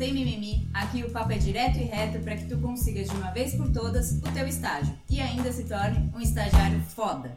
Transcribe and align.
tem 0.00 0.14
mimimi. 0.14 0.66
Aqui 0.72 1.04
o 1.04 1.10
papo 1.10 1.30
é 1.30 1.36
direto 1.36 1.76
e 1.76 1.82
reto 1.82 2.18
para 2.20 2.34
que 2.34 2.46
tu 2.46 2.56
consigas 2.56 3.06
de 3.06 3.14
uma 3.14 3.30
vez 3.32 3.54
por 3.54 3.70
todas 3.70 4.12
o 4.12 4.32
teu 4.32 4.48
estágio 4.48 4.98
e 5.10 5.20
ainda 5.20 5.52
se 5.52 5.64
torne 5.64 6.10
um 6.16 6.20
estagiário 6.20 6.80
foda. 6.80 7.34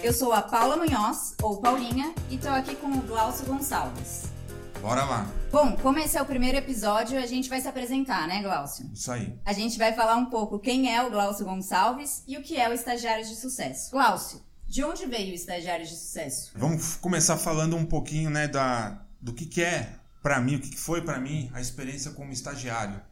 Eu 0.00 0.12
sou 0.12 0.32
a 0.32 0.40
Paula 0.40 0.76
Munhoz, 0.76 1.34
ou 1.42 1.60
Paulinha, 1.60 2.14
e 2.30 2.38
tô 2.38 2.48
aqui 2.48 2.76
com 2.76 2.86
o 2.86 3.02
Glaucio 3.02 3.44
Gonçalves. 3.46 4.30
Bora 4.80 5.04
lá. 5.04 5.26
Bom, 5.50 5.76
como 5.76 5.98
esse 5.98 6.16
é 6.16 6.22
o 6.22 6.24
primeiro 6.24 6.56
episódio, 6.56 7.18
a 7.18 7.26
gente 7.26 7.48
vai 7.48 7.60
se 7.60 7.68
apresentar, 7.68 8.28
né, 8.28 8.40
Glaucio? 8.40 8.88
Isso 8.94 9.10
aí. 9.10 9.36
A 9.44 9.52
gente 9.52 9.76
vai 9.76 9.92
falar 9.92 10.14
um 10.14 10.26
pouco 10.26 10.60
quem 10.60 10.94
é 10.94 11.02
o 11.02 11.10
Glaucio 11.10 11.44
Gonçalves 11.44 12.22
e 12.28 12.38
o 12.38 12.42
que 12.42 12.56
é 12.56 12.68
o 12.68 12.72
Estagiário 12.72 13.26
de 13.26 13.34
Sucesso. 13.34 13.90
Glaucio, 13.90 14.40
de 14.70 14.84
onde 14.84 15.04
veio 15.04 15.32
o 15.32 15.34
Estagiário 15.34 15.84
de 15.84 15.90
Sucesso? 15.90 16.52
Vamos 16.54 16.94
começar 16.94 17.36
falando 17.36 17.74
um 17.74 17.84
pouquinho, 17.84 18.30
né, 18.30 18.46
da, 18.46 19.04
do 19.20 19.34
que, 19.34 19.44
que 19.44 19.60
é 19.60 19.96
para 20.22 20.40
mim, 20.40 20.54
o 20.54 20.60
que, 20.60 20.70
que 20.70 20.78
foi 20.78 21.02
para 21.02 21.18
mim 21.18 21.50
a 21.52 21.60
experiência 21.60 22.12
como 22.12 22.30
estagiário 22.30 23.02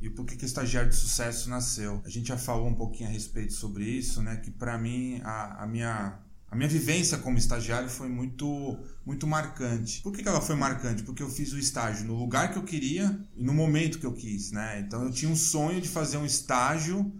e 0.00 0.08
por 0.08 0.24
que, 0.24 0.36
que 0.36 0.44
o 0.44 0.46
estagiário 0.46 0.88
de 0.88 0.96
sucesso 0.96 1.50
nasceu. 1.50 2.00
A 2.06 2.08
gente 2.08 2.28
já 2.28 2.38
falou 2.38 2.66
um 2.66 2.74
pouquinho 2.74 3.10
a 3.10 3.12
respeito 3.12 3.52
sobre 3.52 3.84
isso, 3.84 4.22
né, 4.22 4.36
que 4.36 4.50
para 4.50 4.78
mim 4.78 5.20
a, 5.22 5.64
a 5.64 5.66
minha 5.66 6.18
a 6.50 6.56
minha 6.56 6.68
vivência 6.68 7.16
como 7.18 7.38
estagiário 7.38 7.90
foi 7.90 8.08
muito 8.08 8.78
muito 9.04 9.26
marcante. 9.26 10.00
Por 10.00 10.14
que, 10.14 10.22
que 10.22 10.28
ela 10.28 10.40
foi 10.40 10.56
marcante? 10.56 11.02
Porque 11.02 11.22
eu 11.22 11.28
fiz 11.28 11.52
o 11.52 11.58
estágio 11.58 12.06
no 12.06 12.14
lugar 12.14 12.52
que 12.52 12.58
eu 12.58 12.62
queria 12.62 13.20
e 13.36 13.44
no 13.44 13.52
momento 13.52 13.98
que 13.98 14.06
eu 14.06 14.14
quis, 14.14 14.50
né? 14.50 14.80
Então 14.80 15.02
eu 15.02 15.10
tinha 15.10 15.30
um 15.30 15.36
sonho 15.36 15.78
de 15.78 15.88
fazer 15.90 16.16
um 16.16 16.24
estágio 16.24 17.12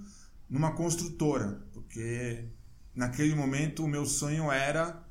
numa 0.49 0.73
construtora, 0.73 1.63
porque 1.73 2.47
naquele 2.95 3.35
momento 3.35 3.85
o 3.85 3.89
meu 3.89 4.07
sonho 4.07 4.51
era 4.51 5.03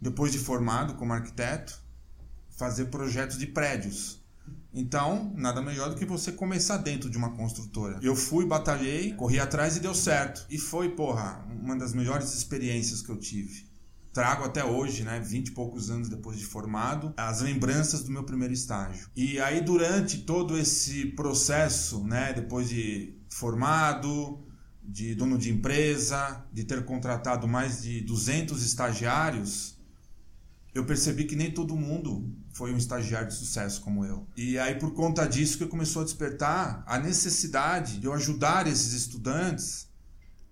depois 0.00 0.32
de 0.32 0.38
formado 0.38 0.94
como 0.94 1.12
arquiteto 1.12 1.80
fazer 2.56 2.86
projetos 2.86 3.38
de 3.38 3.46
prédios. 3.46 4.18
Então, 4.72 5.32
nada 5.36 5.62
melhor 5.62 5.90
do 5.90 5.96
que 5.96 6.04
você 6.04 6.32
começar 6.32 6.76
dentro 6.78 7.08
de 7.08 7.16
uma 7.16 7.30
construtora. 7.30 7.98
Eu 8.02 8.14
fui, 8.14 8.44
batalhei, 8.44 9.14
corri 9.14 9.40
atrás 9.40 9.76
e 9.76 9.80
deu 9.80 9.94
certo. 9.94 10.44
E 10.50 10.58
foi, 10.58 10.90
porra, 10.90 11.44
uma 11.48 11.76
das 11.76 11.94
melhores 11.94 12.34
experiências 12.34 13.00
que 13.00 13.08
eu 13.08 13.16
tive. 13.16 13.66
Trago 14.12 14.44
até 14.44 14.64
hoje, 14.64 15.04
né, 15.04 15.20
20 15.20 15.48
e 15.48 15.50
poucos 15.52 15.90
anos 15.90 16.08
depois 16.08 16.38
de 16.38 16.44
formado, 16.44 17.14
as 17.16 17.40
lembranças 17.40 18.02
do 18.02 18.10
meu 18.10 18.24
primeiro 18.24 18.52
estágio. 18.52 19.08
E 19.14 19.38
aí, 19.40 19.60
durante 19.60 20.18
todo 20.18 20.58
esse 20.58 21.06
processo, 21.12 22.04
né, 22.04 22.32
depois 22.32 22.68
de 22.68 23.16
formado, 23.30 24.44
de 24.88 25.14
dono 25.14 25.36
de 25.36 25.50
empresa, 25.50 26.42
de 26.50 26.64
ter 26.64 26.82
contratado 26.86 27.46
mais 27.46 27.82
de 27.82 28.00
200 28.00 28.64
estagiários, 28.64 29.78
eu 30.74 30.84
percebi 30.86 31.24
que 31.24 31.36
nem 31.36 31.50
todo 31.50 31.76
mundo 31.76 32.34
foi 32.52 32.72
um 32.72 32.78
estagiário 32.78 33.28
de 33.28 33.34
sucesso 33.34 33.82
como 33.82 34.04
eu. 34.04 34.26
E 34.34 34.58
aí, 34.58 34.76
por 34.76 34.94
conta 34.94 35.26
disso, 35.26 35.58
que 35.58 35.66
começou 35.66 36.02
a 36.02 36.04
despertar 36.06 36.82
a 36.86 36.98
necessidade 36.98 37.98
de 37.98 38.06
eu 38.06 38.14
ajudar 38.14 38.66
esses 38.66 38.94
estudantes 38.94 39.88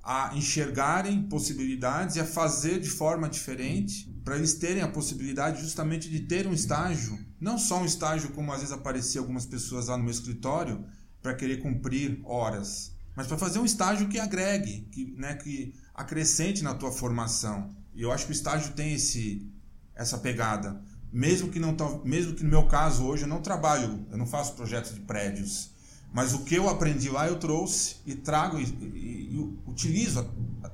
a 0.03 0.33
enxergarem 0.37 1.23
possibilidades 1.23 2.17
e 2.17 2.21
a 2.21 2.25
fazer 2.25 2.79
de 2.79 2.91
forma 2.91 3.29
diferente, 3.29 4.09
para 4.23 4.37
eles 4.37 4.55
terem 4.55 4.83
a 4.83 4.89
possibilidade 4.89 5.63
justamente 5.63 6.09
de 6.11 6.21
ter 6.21 6.47
um 6.47 6.53
estágio, 6.53 7.19
não 7.41 7.59
só 7.59 7.81
um 7.81 7.87
estágio 7.87 8.31
como 8.31 8.53
às 8.53 8.61
vezes 8.61 8.75
aparecia 8.75 9.21
algumas 9.21 9.47
pessoas 9.47 9.89
lá 9.89 9.97
no 9.97 10.05
meu 10.05 10.13
escritório, 10.13 10.85
para 11.21 11.35
querer 11.35 11.57
cumprir 11.57 12.21
horas, 12.25 12.96
mas 13.17 13.27
para 13.27 13.39
fazer 13.39 13.59
um 13.59 13.65
estágio 13.65 14.09
que 14.09 14.21
agregue, 14.21 14.87
que, 14.93 15.15
né, 15.17 15.35
que 15.35 15.75
acrescente 15.95 16.63
na 16.63 16.75
tua 16.75 16.93
formação. 16.93 17.71
E 17.95 18.03
eu 18.03 18.13
acho 18.13 18.27
que 18.27 18.33
o 18.33 18.35
estágio 18.35 18.75
tem 18.75 18.93
esse 18.93 19.51
essa 19.95 20.19
pegada. 20.19 20.79
Mesmo 21.11 21.49
que, 21.49 21.59
não, 21.59 21.75
mesmo 22.05 22.35
que 22.35 22.45
no 22.45 22.51
meu 22.51 22.67
caso 22.67 23.05
hoje 23.05 23.23
eu 23.23 23.29
não 23.29 23.41
trabalho, 23.41 24.05
eu 24.11 24.19
não 24.19 24.27
faço 24.27 24.53
projetos 24.53 24.93
de 24.93 25.01
prédios, 25.01 25.71
mas 26.13 26.35
o 26.35 26.41
que 26.41 26.55
eu 26.55 26.69
aprendi 26.69 27.09
lá 27.09 27.27
eu 27.27 27.39
trouxe 27.39 27.97
e 28.05 28.15
trago 28.15 28.61
e, 28.61 28.65
e, 28.65 29.35
e 29.35 29.59
utilizo 29.67 30.29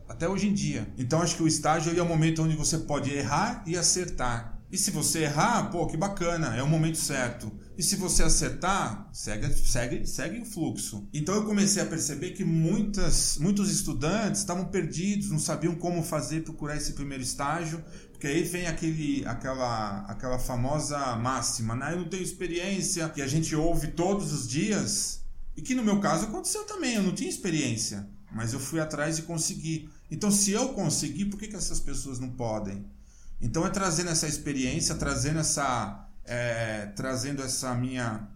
até 0.09 0.29
hoje 0.29 0.49
em 0.49 0.53
dia. 0.53 0.93
Então 0.99 1.23
acho 1.23 1.37
que 1.37 1.43
o 1.45 1.47
estágio 1.47 1.97
é 1.97 2.03
o 2.03 2.07
momento 2.07 2.43
onde 2.43 2.57
você 2.57 2.79
pode 2.79 3.13
errar 3.13 3.63
e 3.67 3.77
acertar. 3.77 4.52
E 4.73 4.79
se 4.79 4.91
você 4.91 5.25
errar, 5.25 5.71
pô, 5.71 5.87
que 5.87 5.99
bacana, 5.99 6.57
é 6.57 6.63
o 6.63 6.67
momento 6.67 6.97
certo. 6.97 7.53
E 7.77 7.83
se 7.83 7.95
você 7.95 8.23
acertar, 8.23 9.07
segue, 9.13 9.53
segue, 9.53 10.07
segue 10.07 10.41
o 10.41 10.47
fluxo. 10.47 11.07
Então 11.13 11.35
eu 11.35 11.45
comecei 11.45 11.83
a 11.83 11.85
perceber 11.85 12.31
que 12.31 12.43
muitas, 12.43 13.37
muitos 13.37 13.71
estudantes 13.71 14.41
estavam 14.41 14.65
perdidos, 14.65 15.31
não 15.31 15.39
sabiam 15.39 15.75
como 15.75 16.03
fazer, 16.03 16.43
procurar 16.43 16.75
esse 16.75 16.95
primeiro 16.95 17.23
estágio, 17.23 17.85
porque 18.13 18.27
aí 18.27 18.45
vem 18.45 18.67
aquele, 18.67 19.23
aquela, 19.27 20.07
aquela 20.07 20.39
famosa 20.39 21.17
máxima, 21.17 21.77
né? 21.77 21.93
Eu 21.93 21.99
não 21.99 22.09
tenho 22.09 22.23
experiência, 22.23 23.11
que 23.11 23.21
a 23.21 23.29
gente 23.29 23.55
ouve 23.55 23.89
todos 23.89 24.33
os 24.33 24.49
dias, 24.49 25.23
e 25.55 25.61
que 25.61 25.75
no 25.75 25.85
meu 25.85 26.01
caso 26.01 26.25
aconteceu 26.25 26.65
também, 26.65 26.95
eu 26.95 27.03
não 27.03 27.15
tinha 27.15 27.29
experiência, 27.29 28.09
mas 28.33 28.55
eu 28.55 28.61
fui 28.61 28.81
atrás 28.81 29.19
e 29.19 29.23
consegui. 29.23 29.91
Então, 30.11 30.31
se 30.31 30.53
eu 30.53 30.71
consegui, 30.71 31.27
por 31.27 31.39
que, 31.39 31.49
que 31.49 31.57
essas 31.57 31.79
pessoas 31.79 32.19
não 32.19 32.31
podem? 32.31 32.87
Então, 33.43 33.67
é 33.67 33.71
trazendo 33.71 34.09
essa 34.09 34.29
experiência, 34.29 34.95
trazendo 34.95 35.41
essa, 35.41 36.09
é, 36.25 36.87
trazendo 36.95 37.43
essa 37.43 37.75
minha, 37.75 38.29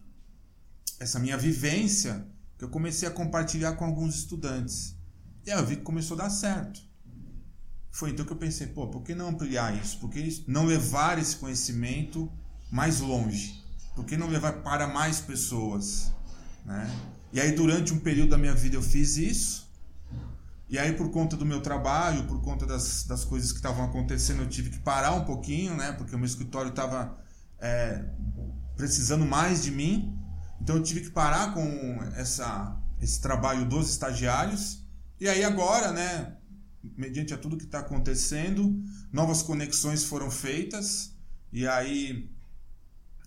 essa 0.99 1.21
minha 1.21 1.39
vivência, 1.39 2.27
que 2.59 2.65
eu 2.65 2.69
comecei 2.69 3.06
a 3.06 3.11
compartilhar 3.12 3.75
com 3.75 3.84
alguns 3.84 4.16
estudantes. 4.16 4.97
E 5.47 5.50
aí 5.53 5.59
eu 5.59 5.65
vi 5.65 5.77
que 5.77 5.83
começou 5.83 6.16
a 6.16 6.25
dar 6.25 6.31
certo. 6.31 6.81
Foi 7.93 8.11
então 8.11 8.27
que 8.27 8.33
eu 8.33 8.37
pensei, 8.37 8.66
pô, 8.66 8.89
por 8.89 9.03
que 9.03 9.15
não 9.15 9.28
ampliar 9.28 9.75
isso? 9.81 9.99
Por 10.00 10.11
que 10.11 10.45
não 10.49 10.66
levar 10.66 11.19
esse 11.19 11.37
conhecimento 11.37 12.31
mais 12.71 13.00
longe? 13.00 13.65
Por 13.95 14.05
que 14.05 14.16
não 14.16 14.28
levar 14.28 14.62
para 14.65 14.89
mais 14.89 15.21
pessoas? 15.21 16.12
Né? 16.65 16.91
E 17.33 17.41
aí, 17.41 17.53
durante 17.53 17.95
um 17.95 17.99
período 17.99 18.31
da 18.31 18.39
minha 18.39 18.55
vida, 18.55 18.77
eu 18.77 18.83
fiz 18.83 19.16
isso. 19.16 19.66
E 20.69 20.78
aí, 20.78 20.93
por 20.93 21.10
conta 21.10 21.37
do 21.37 21.47
meu 21.47 21.60
trabalho, 21.60 22.27
por 22.27 22.41
conta 22.43 22.66
das, 22.66 23.04
das 23.04 23.25
coisas 23.25 23.53
que 23.53 23.59
estavam 23.59 23.84
acontecendo, 23.84 24.43
eu 24.43 24.49
tive 24.49 24.71
que 24.71 24.78
parar 24.81 25.12
um 25.12 25.25
pouquinho, 25.25 25.77
né? 25.77 25.93
Porque 25.93 26.15
o 26.15 26.19
meu 26.19 26.27
escritório 26.27 26.71
estava 26.71 27.19
é, 27.59 28.04
precisando 28.77 29.25
mais 29.25 29.62
de 29.62 29.71
mim. 29.71 30.19
Então, 30.60 30.77
eu 30.77 30.82
tive 30.82 31.03
que 31.03 31.10
parar 31.10 31.54
com 31.54 31.99
essa, 32.16 32.77
esse 33.00 33.21
trabalho 33.21 33.65
dos 33.65 33.88
estagiários. 33.91 34.84
E 35.21 35.28
aí, 35.28 35.44
agora, 35.44 35.93
né? 35.93 36.37
mediante 36.97 37.33
a 37.33 37.38
tudo 37.38 37.56
que 37.56 37.65
está 37.65 37.81
acontecendo, 37.81 38.83
novas 39.12 39.43
conexões 39.43 40.04
foram 40.04 40.31
feitas 40.31 41.12
e 41.53 41.66
aí 41.66 42.31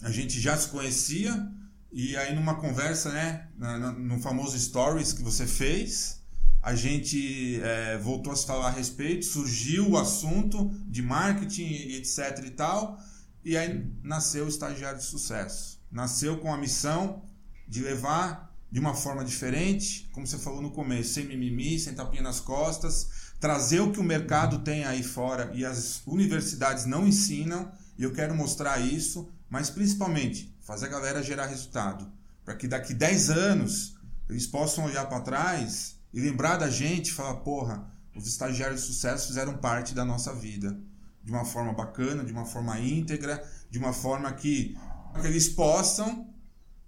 a 0.03 0.11
gente 0.11 0.39
já 0.39 0.55
se 0.55 0.69
conhecia 0.69 1.51
e 1.91 2.15
aí 2.15 2.35
numa 2.35 2.55
conversa, 2.55 3.11
né, 3.11 3.49
no 3.97 4.19
famoso 4.19 4.57
stories 4.57 5.11
que 5.11 5.23
você 5.23 5.47
fez, 5.47 6.18
a 6.61 6.75
gente 6.75 7.59
é, 7.61 7.97
voltou 7.97 8.33
a 8.33 8.35
se 8.35 8.45
falar 8.45 8.67
a 8.67 8.71
respeito, 8.71 9.25
surgiu 9.25 9.91
o 9.91 9.97
assunto 9.97 10.69
de 10.87 11.01
marketing 11.01 11.63
e 11.63 11.95
etc 11.97 12.43
e 12.45 12.49
tal, 12.49 12.99
e 13.43 13.57
aí 13.57 13.89
nasceu 14.03 14.45
o 14.45 14.49
estagiário 14.49 14.99
de 14.99 15.05
sucesso. 15.05 15.79
Nasceu 15.91 16.37
com 16.37 16.53
a 16.53 16.57
missão 16.57 17.23
de 17.67 17.81
levar 17.81 18.53
de 18.71 18.79
uma 18.79 18.93
forma 18.93 19.23
diferente, 19.23 20.09
como 20.11 20.27
você 20.27 20.37
falou 20.37 20.61
no 20.61 20.71
começo, 20.71 21.13
sem 21.13 21.25
mimimi, 21.25 21.79
sem 21.79 21.93
tapinha 21.93 22.21
nas 22.21 22.39
costas, 22.39 23.33
trazer 23.39 23.79
o 23.79 23.91
que 23.91 23.99
o 23.99 24.03
mercado 24.03 24.59
tem 24.59 24.83
aí 24.83 25.01
fora 25.01 25.51
e 25.55 25.65
as 25.65 26.01
universidades 26.05 26.85
não 26.85 27.07
ensinam, 27.07 27.71
e 27.97 28.03
eu 28.03 28.13
quero 28.13 28.35
mostrar 28.35 28.79
isso, 28.79 29.29
mas 29.49 29.69
principalmente 29.69 30.53
fazer 30.61 30.85
a 30.87 30.89
galera 30.89 31.23
gerar 31.23 31.47
resultado, 31.47 32.11
para 32.45 32.55
que 32.55 32.67
daqui 32.67 32.93
10 32.93 33.29
anos 33.29 33.95
eles 34.29 34.45
possam 34.45 34.85
olhar 34.85 35.05
para 35.07 35.21
trás 35.21 35.98
e 36.13 36.19
lembrar 36.19 36.57
da 36.57 36.69
gente 36.69 37.11
falar: 37.11 37.35
porra, 37.35 37.91
os 38.15 38.27
estagiários 38.27 38.81
de 38.81 38.87
sucesso 38.87 39.27
fizeram 39.27 39.57
parte 39.57 39.93
da 39.93 40.03
nossa 40.03 40.33
vida, 40.33 40.79
de 41.23 41.31
uma 41.31 41.45
forma 41.45 41.73
bacana, 41.73 42.23
de 42.23 42.31
uma 42.31 42.45
forma 42.45 42.79
íntegra, 42.79 43.43
de 43.69 43.77
uma 43.77 43.93
forma 43.93 44.31
que, 44.33 44.77
que 45.21 45.27
eles 45.27 45.47
possam 45.49 46.27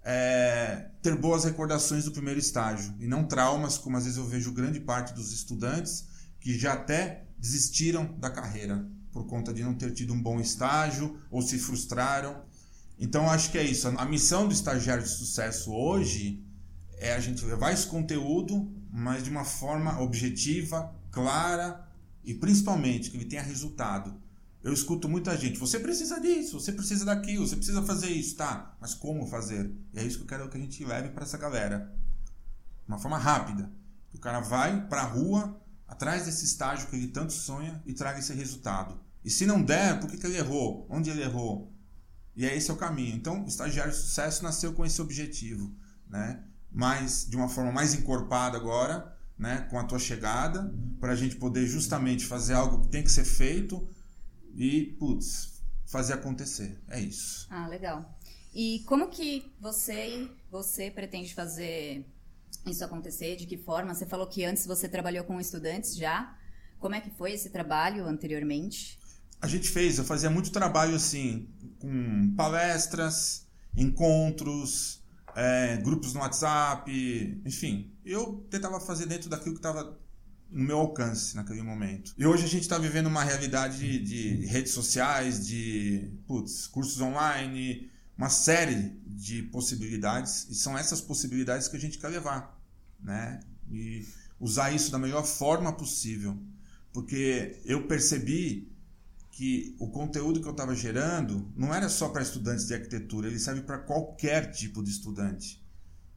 é, 0.04 0.90
ter 1.00 1.16
boas 1.16 1.44
recordações 1.44 2.04
do 2.04 2.12
primeiro 2.12 2.40
estágio 2.40 2.94
e 2.98 3.06
não 3.06 3.24
traumas, 3.24 3.78
como 3.78 3.96
às 3.96 4.04
vezes 4.04 4.18
eu 4.18 4.26
vejo 4.26 4.52
grande 4.52 4.80
parte 4.80 5.14
dos 5.14 5.32
estudantes 5.32 6.06
que 6.40 6.58
já 6.58 6.72
até 6.72 7.24
desistiram 7.38 8.16
da 8.18 8.30
carreira 8.30 8.84
por 9.12 9.26
conta 9.26 9.52
de 9.52 9.62
não 9.62 9.74
ter 9.74 9.92
tido 9.92 10.12
um 10.12 10.20
bom 10.20 10.40
estágio 10.40 11.18
ou 11.30 11.42
se 11.42 11.58
frustraram. 11.58 12.42
Então 12.98 13.30
acho 13.30 13.50
que 13.50 13.58
é 13.58 13.62
isso. 13.62 13.86
A 13.88 14.04
missão 14.04 14.48
do 14.48 14.54
estagiário 14.54 15.02
de 15.02 15.08
sucesso 15.08 15.72
hoje 15.72 16.44
é 16.98 17.12
a 17.12 17.20
gente 17.20 17.44
levar 17.44 17.72
esse 17.72 17.86
conteúdo, 17.86 18.72
mas 18.92 19.24
de 19.24 19.30
uma 19.30 19.44
forma 19.44 19.98
objetiva, 20.02 20.94
clara 21.10 21.88
e 22.22 22.34
principalmente 22.34 23.10
que 23.10 23.16
ele 23.16 23.24
tenha 23.24 23.42
resultado. 23.42 24.20
Eu 24.62 24.72
escuto 24.72 25.08
muita 25.08 25.36
gente, 25.36 25.58
você 25.58 25.80
precisa 25.80 26.20
disso, 26.20 26.60
você 26.60 26.70
precisa 26.70 27.04
daquilo, 27.04 27.48
você 27.48 27.56
precisa 27.56 27.82
fazer 27.82 28.10
isso, 28.10 28.36
tá? 28.36 28.76
Mas 28.78 28.94
como 28.94 29.26
fazer? 29.26 29.74
E 29.94 29.98
é 29.98 30.04
isso 30.04 30.18
que 30.18 30.24
eu 30.24 30.28
quero 30.28 30.48
que 30.50 30.58
a 30.58 30.60
gente 30.60 30.84
leve 30.84 31.08
para 31.08 31.24
essa 31.24 31.38
galera. 31.38 31.96
Uma 32.86 32.98
forma 32.98 33.16
rápida. 33.16 33.72
O 34.14 34.18
cara 34.18 34.40
vai 34.40 34.86
para 34.86 35.00
a 35.00 35.06
rua, 35.06 35.60
atrás 35.88 36.26
desse 36.26 36.44
estágio 36.44 36.86
que 36.88 36.94
ele 36.94 37.08
tanto 37.08 37.32
sonha 37.32 37.82
e 37.86 37.94
traga 37.94 38.18
esse 38.18 38.34
resultado. 38.34 39.00
E 39.24 39.30
se 39.30 39.46
não 39.46 39.62
der, 39.62 39.98
por 39.98 40.08
que, 40.08 40.18
que 40.18 40.26
ele 40.26 40.36
errou? 40.36 40.86
Onde 40.90 41.10
ele 41.10 41.22
errou? 41.22 41.72
E 42.36 42.44
é 42.44 42.54
esse 42.54 42.70
é 42.70 42.74
o 42.74 42.76
caminho. 42.76 43.16
Então, 43.16 43.44
o 43.44 43.48
estagiário 43.48 43.90
de 43.92 43.98
sucesso 43.98 44.44
nasceu 44.44 44.74
com 44.74 44.84
esse 44.84 45.00
objetivo, 45.00 45.74
né? 46.06 46.44
Mas 46.72 47.26
de 47.28 47.36
uma 47.36 47.48
forma 47.48 47.70
mais 47.70 47.94
encorpada 47.94 48.56
agora, 48.56 49.16
né? 49.38 49.66
Com 49.70 49.78
a 49.78 49.84
tua 49.84 49.98
chegada, 49.98 50.72
para 51.00 51.12
a 51.12 51.16
gente 51.16 51.36
poder 51.36 51.66
justamente 51.66 52.24
fazer 52.24 52.54
algo 52.54 52.82
que 52.82 52.88
tem 52.88 53.02
que 53.02 53.10
ser 53.10 53.24
feito 53.24 53.88
e, 54.54 54.96
putz, 54.98 55.62
fazer 55.86 56.14
acontecer. 56.14 56.80
É 56.88 57.00
isso. 57.00 57.46
Ah, 57.50 57.66
legal. 57.68 58.18
E 58.54 58.82
como 58.86 59.08
que 59.08 59.52
você 59.60 60.28
você 60.50 60.90
pretende 60.90 61.34
fazer 61.34 62.06
isso 62.66 62.84
acontecer? 62.84 63.36
De 63.36 63.46
que 63.46 63.56
forma? 63.56 63.94
Você 63.94 64.06
falou 64.06 64.26
que 64.26 64.44
antes 64.44 64.66
você 64.66 64.88
trabalhou 64.88 65.24
com 65.24 65.40
estudantes 65.40 65.96
já. 65.96 66.36
Como 66.78 66.94
é 66.94 67.00
que 67.00 67.10
foi 67.10 67.32
esse 67.32 67.50
trabalho 67.50 68.06
anteriormente? 68.06 68.98
A 69.40 69.46
gente 69.46 69.68
fez, 69.68 69.98
eu 69.98 70.04
fazia 70.04 70.30
muito 70.30 70.52
trabalho 70.52 70.94
assim, 70.94 71.48
com 71.80 72.32
palestras, 72.36 73.46
encontros, 73.76 75.01
é, 75.34 75.76
grupos 75.78 76.14
no 76.14 76.20
WhatsApp, 76.20 76.90
enfim. 77.44 77.92
Eu 78.04 78.46
tentava 78.50 78.80
fazer 78.80 79.06
dentro 79.06 79.28
daquilo 79.28 79.54
que 79.54 79.58
estava 79.58 79.98
no 80.50 80.64
meu 80.64 80.78
alcance 80.78 81.34
naquele 81.34 81.62
momento. 81.62 82.14
E 82.18 82.26
hoje 82.26 82.44
a 82.44 82.48
gente 82.48 82.62
está 82.62 82.78
vivendo 82.78 83.06
uma 83.06 83.24
realidade 83.24 83.78
de, 83.78 83.98
de, 83.98 84.46
redes 84.46 84.72
sociais, 84.72 85.46
de 85.46 86.12
putz, 86.26 86.66
cursos 86.66 87.00
online, 87.00 87.90
uma 88.16 88.28
série 88.28 89.00
de 89.06 89.42
possibilidades 89.44 90.46
e 90.50 90.54
são 90.54 90.76
essas 90.76 91.00
possibilidades 91.00 91.68
que 91.68 91.76
a 91.76 91.80
gente 91.80 91.98
quer 91.98 92.08
levar, 92.08 92.60
né? 93.00 93.40
E 93.70 94.06
usar 94.38 94.72
isso 94.72 94.90
da 94.90 94.98
melhor 94.98 95.24
forma 95.24 95.72
possível, 95.72 96.36
porque 96.92 97.60
eu 97.64 97.86
percebi 97.86 98.71
que 99.32 99.74
o 99.78 99.88
conteúdo 99.88 100.40
que 100.40 100.46
eu 100.46 100.52
estava 100.52 100.74
gerando 100.74 101.50
não 101.56 101.74
era 101.74 101.88
só 101.88 102.10
para 102.10 102.22
estudantes 102.22 102.66
de 102.66 102.74
arquitetura, 102.74 103.28
ele 103.28 103.38
serve 103.38 103.62
para 103.62 103.78
qualquer 103.78 104.52
tipo 104.52 104.84
de 104.84 104.90
estudante. 104.90 105.64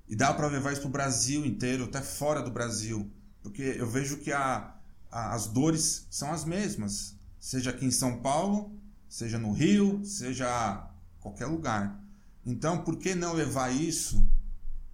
E 0.08 0.16
dá 0.16 0.34
para 0.34 0.48
levar 0.48 0.74
isso 0.74 0.82
para 0.82 0.90
o 0.90 0.92
Brasil 0.92 1.46
inteiro, 1.46 1.86
até 1.86 2.02
fora 2.02 2.44
do 2.44 2.52
Brasil, 2.52 3.10
porque 3.42 3.62
eu 3.62 3.90
vejo 3.90 4.18
que 4.18 4.34
a, 4.34 4.76
a, 5.10 5.34
as 5.34 5.48
dores 5.48 6.06
são 6.12 6.32
as 6.32 6.44
mesmas, 6.44 7.16
seja 7.40 7.70
aqui 7.70 7.86
em 7.86 7.92
São 7.92 8.22
Paulo, 8.22 8.78
seja 9.08 9.40
no 9.40 9.54
Rio, 9.54 10.04
seja 10.04 10.92
qualquer 11.22 11.46
lugar. 11.46 11.98
Então, 12.46 12.84
por 12.84 12.98
que 12.98 13.16
não 13.16 13.34
levar 13.34 13.70
isso 13.74 14.28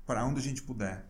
para 0.05 0.23
onde 0.23 0.39
a 0.39 0.43
gente 0.43 0.61
puder? 0.61 1.09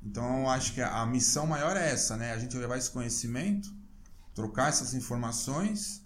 Então, 0.00 0.42
eu 0.42 0.48
acho 0.48 0.74
que 0.74 0.80
a, 0.80 1.02
a 1.02 1.06
missão 1.06 1.44
maior 1.44 1.76
é 1.76 1.90
essa, 1.90 2.16
né? 2.16 2.32
A 2.32 2.38
gente 2.38 2.56
levar 2.56 2.78
esse 2.78 2.90
conhecimento, 2.90 3.68
trocar 4.32 4.68
essas 4.68 4.94
informações 4.94 6.01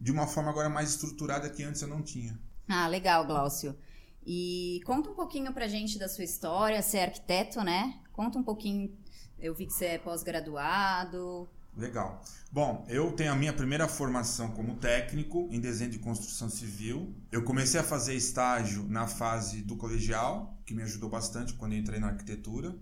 de 0.00 0.12
uma 0.12 0.26
forma 0.26 0.50
agora 0.50 0.68
mais 0.68 0.90
estruturada 0.90 1.48
que 1.50 1.62
antes 1.62 1.82
eu 1.82 1.88
não 1.88 2.02
tinha. 2.02 2.38
Ah, 2.68 2.86
legal, 2.88 3.26
Glaucio. 3.26 3.76
E 4.26 4.80
conta 4.84 5.10
um 5.10 5.14
pouquinho 5.14 5.52
pra 5.52 5.68
gente 5.68 5.98
da 5.98 6.08
sua 6.08 6.24
história, 6.24 6.82
você 6.82 6.98
é 6.98 7.04
arquiteto, 7.04 7.62
né? 7.62 8.00
Conta 8.12 8.38
um 8.38 8.42
pouquinho, 8.42 8.92
eu 9.38 9.54
vi 9.54 9.66
que 9.66 9.72
você 9.72 9.86
é 9.86 9.98
pós-graduado. 9.98 11.48
Legal. 11.76 12.22
Bom, 12.50 12.86
eu 12.88 13.12
tenho 13.12 13.30
a 13.30 13.36
minha 13.36 13.52
primeira 13.52 13.86
formação 13.86 14.50
como 14.52 14.76
técnico 14.76 15.46
em 15.52 15.60
desenho 15.60 15.90
de 15.90 15.98
construção 15.98 16.48
civil. 16.48 17.14
Eu 17.30 17.44
comecei 17.44 17.78
a 17.78 17.84
fazer 17.84 18.14
estágio 18.14 18.84
na 18.88 19.06
fase 19.06 19.60
do 19.60 19.76
colegial, 19.76 20.58
que 20.64 20.72
me 20.74 20.82
ajudou 20.82 21.10
bastante 21.10 21.52
quando 21.52 21.74
entrei 21.74 22.00
na 22.00 22.08
arquitetura. 22.08 22.74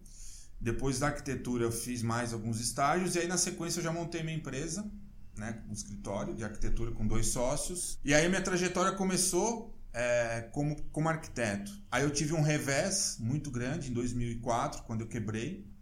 Depois 0.61 1.01
da 1.01 1.09
arquitetura 1.09 1.65
eu 1.65 1.73
fiz 1.73 2.03
mais 2.03 2.33
alguns 2.33 2.61
estágios 2.61 3.17
e 3.17 3.19
aí 3.19 3.27
na 3.27 3.37
sequência 3.37 3.81
eu 3.81 3.85
já 3.85 3.93
montei 3.93 4.23
minha 4.23 4.37
empresa, 4.37 4.89
né, 5.37 5.63
um 5.69 5.73
escritório 5.73 6.35
de 6.35 6.45
arquitetura 6.45 6.93
com 6.93 7.07
dois 7.07 7.29
sócios. 7.29 7.99
E 8.05 8.15
aí 8.15 8.29
minha 8.29 8.43
trajetória 8.43 8.93
começou 8.93 9.75
é, 9.93 10.49
como, 10.53 10.81
como 10.91 11.09
arquiteto. 11.09 11.73
Aí 11.91 12.03
eu 12.03 12.11
tive 12.11 12.35
um 12.35 12.43
revés 12.43 13.17
muito 13.21 13.51
grande 13.51 13.91
em 13.91 13.93
2004, 13.93 14.83
quando 14.83 15.03
eu 15.03 15.09
quebrei. 15.09 15.73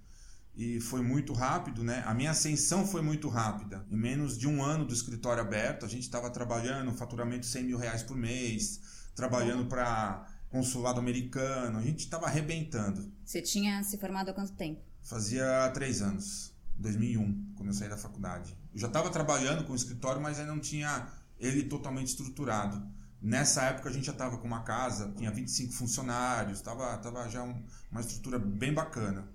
E 0.54 0.80
foi 0.80 1.00
muito 1.00 1.32
rápido, 1.32 1.82
né? 1.82 2.02
A 2.04 2.12
minha 2.12 2.30
ascensão 2.30 2.86
foi 2.86 3.00
muito 3.00 3.26
rápida. 3.28 3.86
Em 3.90 3.96
menos 3.96 4.36
de 4.36 4.46
um 4.46 4.62
ano 4.62 4.84
do 4.84 4.92
escritório 4.92 5.42
aberto, 5.42 5.86
a 5.86 5.88
gente 5.88 6.02
estava 6.02 6.28
trabalhando, 6.28 6.92
faturamento 6.92 7.46
100 7.46 7.64
mil 7.64 7.78
reais 7.78 8.02
por 8.02 8.16
mês, 8.16 9.08
trabalhando 9.14 9.64
para 9.64 10.26
consulado 10.50 11.00
americano, 11.00 11.78
a 11.78 11.82
gente 11.82 12.00
estava 12.00 12.26
arrebentando. 12.26 13.10
Você 13.24 13.40
tinha 13.40 13.82
se 13.82 13.96
formado 13.96 14.30
há 14.30 14.34
quanto 14.34 14.52
tempo? 14.52 14.82
Fazia 15.00 15.70
três 15.72 16.02
anos, 16.02 16.54
2001, 16.76 17.54
quando 17.56 17.70
eu 17.70 17.74
saí 17.74 17.88
da 17.88 17.96
faculdade. 17.96 18.54
Eu 18.72 18.80
já 18.80 18.86
estava 18.86 19.10
trabalhando 19.10 19.64
com 19.64 19.72
o 19.72 19.76
escritório, 19.76 20.20
mas 20.20 20.38
ainda 20.38 20.52
não 20.52 20.60
tinha 20.60 21.08
ele 21.38 21.64
totalmente 21.64 22.08
estruturado. 22.08 22.82
Nessa 23.20 23.62
época 23.62 23.88
a 23.88 23.92
gente 23.92 24.06
já 24.06 24.12
estava 24.12 24.38
com 24.38 24.46
uma 24.46 24.62
casa, 24.62 25.12
tinha 25.16 25.30
25 25.30 25.72
funcionários, 25.72 26.58
estava 26.58 26.96
tava 26.98 27.28
já 27.28 27.42
um, 27.42 27.62
uma 27.90 28.00
estrutura 28.00 28.38
bem 28.38 28.72
bacana. 28.72 29.28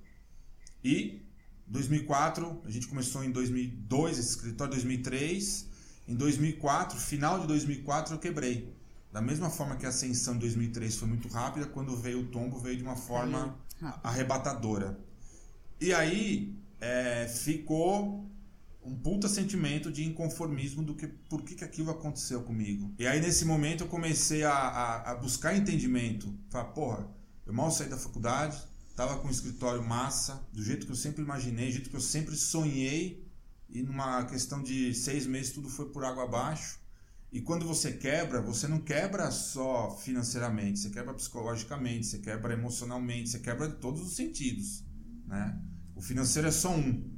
E 0.84 1.26
2004, 1.68 2.64
a 2.66 2.70
gente 2.70 2.88
começou 2.88 3.24
em 3.24 3.32
2002 3.32 4.20
esse 4.20 4.30
escritório, 4.30 4.74
2003. 4.74 5.68
Em 6.08 6.16
2004, 6.16 6.98
final 6.98 7.40
de 7.40 7.48
2004, 7.48 8.16
eu 8.16 8.20
quebrei. 8.20 8.74
Da 9.12 9.22
mesma 9.22 9.50
forma 9.50 9.76
que 9.76 9.86
a 9.86 9.90
ascensão 9.90 10.36
em 10.36 10.40
2003 10.40 10.96
foi 10.96 11.08
muito 11.08 11.28
rápida, 11.28 11.66
quando 11.66 11.96
veio 11.96 12.22
o 12.22 12.28
tombo, 12.28 12.60
veio 12.60 12.78
de 12.78 12.84
uma 12.84 12.96
forma 12.96 13.58
arrebatadora. 14.04 14.98
E 15.80 15.94
aí 15.94 16.56
é, 16.80 17.28
ficou 17.28 18.30
um 18.88 18.96
puta 18.96 19.28
sentimento 19.28 19.92
de 19.92 20.06
inconformismo 20.06 20.82
do 20.82 20.96
que 20.96 21.08
por 21.08 21.42
que, 21.42 21.56
que 21.56 21.64
aquilo 21.64 21.92
aconteceu 21.92 22.42
comigo. 22.42 22.96
E 22.98 23.06
aí 23.06 23.20
nesse 23.20 23.44
momento 23.44 23.84
eu 23.84 23.88
comecei 23.88 24.44
a, 24.46 24.54
a, 24.54 25.12
a 25.12 25.16
buscar 25.16 25.56
entendimento. 25.56 26.34
Falar, 26.50 26.66
porra, 26.66 27.08
eu 27.46 27.54
mal 27.54 27.70
saí 27.70 27.90
da 27.90 27.98
faculdade, 27.98 28.58
tava 28.96 29.18
com 29.20 29.28
um 29.28 29.32
escritório 29.32 29.84
massa, 29.84 30.42
do 30.54 30.64
jeito 30.64 30.86
que 30.86 30.92
eu 30.94 30.96
sempre 30.96 31.22
imaginei, 31.22 31.68
do 31.68 31.74
jeito 31.74 31.90
que 31.90 31.96
eu 31.98 32.02
sempre 32.02 32.36
sonhei, 32.36 33.28
e 33.70 33.84
numa 33.84 34.24
questão 34.24 34.64
de 34.64 34.94
seis 34.94 35.28
meses 35.28 35.52
tudo 35.52 35.68
foi 35.68 35.90
por 35.90 36.06
água 36.06 36.24
abaixo. 36.24 36.80
E 37.30 37.42
quando 37.42 37.68
você 37.68 37.92
quebra, 37.92 38.42
você 38.42 38.70
não 38.70 38.80
quebra 38.80 39.30
só 39.32 39.98
financeiramente, 39.98 40.80
você 40.80 40.90
quebra 40.90 41.14
psicologicamente, 41.14 42.08
você 42.08 42.20
quebra 42.20 42.54
emocionalmente, 42.54 43.30
você 43.30 43.40
quebra 43.40 43.68
de 43.68 43.76
todos 43.76 44.02
os 44.02 44.16
sentidos, 44.16 44.86
né? 45.26 45.62
O 45.94 46.02
financeiro 46.02 46.48
é 46.48 46.52
só 46.52 46.74
um 46.74 47.17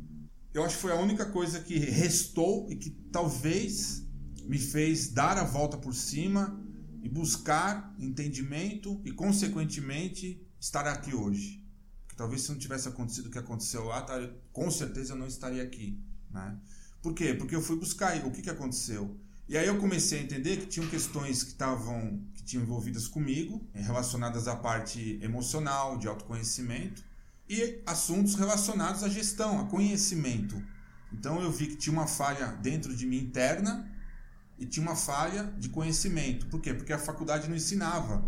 eu 0.54 0.64
acho 0.64 0.76
que 0.76 0.82
foi 0.82 0.92
a 0.92 0.96
única 0.96 1.26
coisa 1.26 1.60
que 1.60 1.78
restou 1.78 2.68
e 2.70 2.76
que 2.76 2.90
talvez 3.12 4.04
me 4.46 4.58
fez 4.58 5.10
dar 5.10 5.38
a 5.38 5.44
volta 5.44 5.78
por 5.78 5.94
cima 5.94 6.60
e 7.04 7.08
buscar 7.08 7.96
entendimento 8.00 9.00
e, 9.06 9.12
consequentemente, 9.12 10.46
estar 10.60 10.88
aqui 10.88 11.14
hoje. 11.14 11.64
Porque 12.02 12.16
talvez 12.16 12.42
se 12.42 12.52
não 12.52 12.58
tivesse 12.58 12.88
acontecido 12.88 13.28
o 13.28 13.32
que 13.32 13.38
aconteceu 13.38 13.86
lá, 13.86 14.06
com 14.52 14.72
certeza 14.72 15.14
eu 15.14 15.18
não 15.18 15.28
estaria 15.28 15.62
aqui. 15.62 16.04
Né? 16.32 16.58
Por 17.02 17.14
quê? 17.14 17.34
Porque 17.34 17.56
eu 17.56 17.62
fui 17.62 17.78
buscar 17.78 18.18
o 18.26 18.32
que, 18.32 18.42
que 18.42 18.50
aconteceu. 18.50 19.18
E 19.48 19.58
aí 19.58 19.68
eu 19.68 19.78
comecei 19.78 20.20
a 20.20 20.24
entender 20.24 20.58
que 20.58 20.68
tinham 20.68 20.88
questões 20.90 21.44
que 21.44 21.52
estavam 21.52 22.24
que 22.36 22.44
tinham 22.44 22.64
envolvidas 22.64 23.08
comigo, 23.08 23.68
relacionadas 23.74 24.48
à 24.48 24.56
parte 24.56 25.20
emocional, 25.24 25.98
de 25.98 26.08
autoconhecimento, 26.08 27.04
e 27.50 27.82
assuntos 27.86 28.36
relacionados 28.36 29.04
à 29.04 29.10
gestão, 29.10 29.60
a 29.60 29.66
conhecimento. 29.66 30.62
Então 31.12 31.42
eu 31.42 31.52
vi 31.52 31.68
que 31.68 31.76
tinha 31.76 31.92
uma 31.92 32.06
falha 32.06 32.48
dentro 32.62 32.96
de 32.96 33.08
mim 33.08 33.18
interna 33.18 33.90
e 34.58 34.66
tinha 34.66 34.86
uma 34.86 34.96
falha 34.96 35.46
de 35.58 35.70
conhecimento. 35.70 36.46
Por 36.46 36.62
quê? 36.62 36.74
Porque 36.74 36.94
a 36.94 37.00
faculdade 37.00 37.50
não 37.50 37.56
ensinava. 37.56 38.24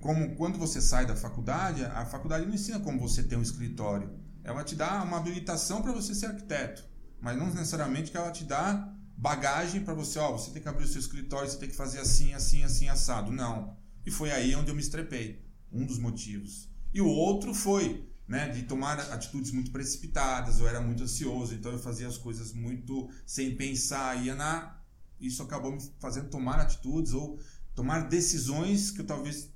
Como 0.00 0.34
quando 0.34 0.58
você 0.58 0.80
sai 0.80 1.04
da 1.04 1.14
faculdade, 1.14 1.84
a 1.84 2.06
faculdade 2.06 2.46
não 2.46 2.54
ensina 2.54 2.80
como 2.80 2.98
você 2.98 3.22
ter 3.22 3.36
um 3.36 3.42
escritório. 3.42 4.10
Ela 4.42 4.64
te 4.64 4.74
dá 4.74 5.02
uma 5.02 5.18
habilitação 5.18 5.82
para 5.82 5.92
você 5.92 6.14
ser 6.14 6.26
arquiteto, 6.26 6.82
mas 7.20 7.36
não 7.36 7.46
necessariamente 7.46 8.10
que 8.10 8.16
ela 8.16 8.32
te 8.32 8.44
dá 8.44 8.92
bagagem 9.16 9.84
para 9.84 9.94
você, 9.94 10.18
ó, 10.18 10.32
você 10.32 10.50
tem 10.50 10.60
que 10.60 10.68
abrir 10.68 10.84
o 10.84 10.88
seu 10.88 10.98
escritório, 10.98 11.48
você 11.48 11.58
tem 11.58 11.68
que 11.68 11.76
fazer 11.76 12.00
assim, 12.00 12.32
assim, 12.34 12.64
assim, 12.64 12.88
assado. 12.88 13.30
Não. 13.30 13.76
E 14.04 14.10
foi 14.10 14.32
aí 14.32 14.56
onde 14.56 14.70
eu 14.70 14.74
me 14.74 14.80
estrepei. 14.80 15.44
Um 15.70 15.86
dos 15.86 15.98
motivos. 15.98 16.68
E 16.92 17.00
o 17.00 17.06
outro 17.06 17.54
foi 17.54 18.11
né, 18.26 18.48
de 18.48 18.62
tomar 18.62 18.98
atitudes 19.12 19.50
muito 19.50 19.70
precipitadas, 19.70 20.58
eu 20.58 20.68
era 20.68 20.80
muito 20.80 21.02
ansioso, 21.02 21.54
então 21.54 21.72
eu 21.72 21.78
fazia 21.78 22.08
as 22.08 22.16
coisas 22.16 22.52
muito 22.52 23.10
sem 23.26 23.56
pensar, 23.56 24.24
ia 24.24 24.34
na 24.34 24.78
isso 25.20 25.42
acabou 25.42 25.70
me 25.70 25.80
fazendo 26.00 26.28
tomar 26.30 26.58
atitudes 26.58 27.12
ou 27.12 27.38
tomar 27.76 28.08
decisões 28.08 28.90
que 28.90 29.00
eu 29.00 29.06
talvez 29.06 29.52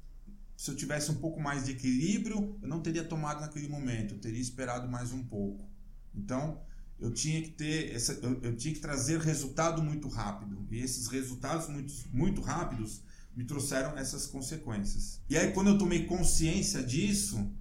se 0.57 0.71
eu 0.71 0.77
tivesse 0.77 1.11
um 1.11 1.17
pouco 1.17 1.39
mais 1.39 1.67
de 1.67 1.73
equilíbrio, 1.73 2.59
eu 2.63 2.69
não 2.69 2.81
teria 2.81 3.05
tomado 3.05 3.41
naquele 3.41 3.69
momento, 3.69 4.15
eu 4.15 4.19
teria 4.19 4.41
esperado 4.41 4.89
mais 4.89 5.13
um 5.13 5.23
pouco. 5.23 5.69
Então, 6.15 6.63
eu 6.99 7.13
tinha 7.13 7.43
que 7.43 7.51
ter 7.51 7.95
essa, 7.95 8.15
eu, 8.15 8.41
eu 8.43 8.57
tinha 8.57 8.73
que 8.73 8.81
trazer 8.81 9.21
resultado 9.21 9.83
muito 9.83 10.09
rápido, 10.09 10.67
e 10.71 10.79
esses 10.79 11.09
resultados 11.09 11.69
muito, 11.69 11.93
muito 12.11 12.41
rápidos 12.41 13.03
me 13.37 13.45
trouxeram 13.45 13.99
essas 13.99 14.27
consequências. 14.27 15.21
E 15.29 15.37
aí 15.37 15.53
quando 15.53 15.69
eu 15.69 15.79
tomei 15.79 16.07
consciência 16.07 16.83
disso, 16.83 17.53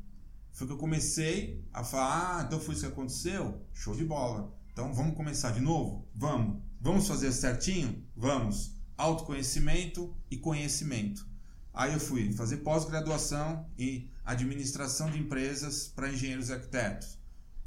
foi 0.55 0.65
que 0.67 0.71
eu 0.71 0.77
comecei 0.77 1.61
a 1.73 1.83
falar, 1.83 2.39
ah, 2.39 2.43
então 2.43 2.61
foi 2.61 2.75
isso 2.75 2.85
que 2.85 2.91
aconteceu? 2.91 3.61
Show 3.73 3.93
de 3.93 4.05
bola. 4.05 4.57
Então 4.71 4.93
vamos 4.93 5.13
começar 5.13 5.51
de 5.51 5.59
novo? 5.59 6.07
Vamos. 6.15 6.63
Vamos 6.79 7.09
fazer 7.09 7.33
certinho? 7.33 8.01
Vamos. 8.15 8.73
Autoconhecimento 8.97 10.15
e 10.31 10.37
conhecimento. 10.37 11.27
Aí 11.73 11.91
eu 11.91 11.99
fui 11.99 12.31
fazer 12.31 12.57
pós-graduação 12.57 13.69
em 13.77 14.09
administração 14.23 15.11
de 15.11 15.19
empresas 15.19 15.89
para 15.89 16.09
engenheiros 16.09 16.47
e 16.47 16.53
arquitetos. 16.53 17.17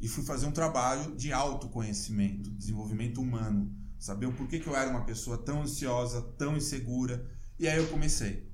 E 0.00 0.08
fui 0.08 0.24
fazer 0.24 0.46
um 0.46 0.52
trabalho 0.52 1.14
de 1.14 1.30
autoconhecimento, 1.30 2.50
desenvolvimento 2.52 3.20
humano. 3.20 3.70
Saber 3.98 4.24
o 4.24 4.32
porquê 4.32 4.60
que 4.60 4.66
eu 4.66 4.74
era 4.74 4.88
uma 4.88 5.04
pessoa 5.04 5.36
tão 5.36 5.60
ansiosa, 5.60 6.22
tão 6.38 6.56
insegura. 6.56 7.30
E 7.58 7.68
aí 7.68 7.76
eu 7.76 7.88
comecei. 7.88 8.50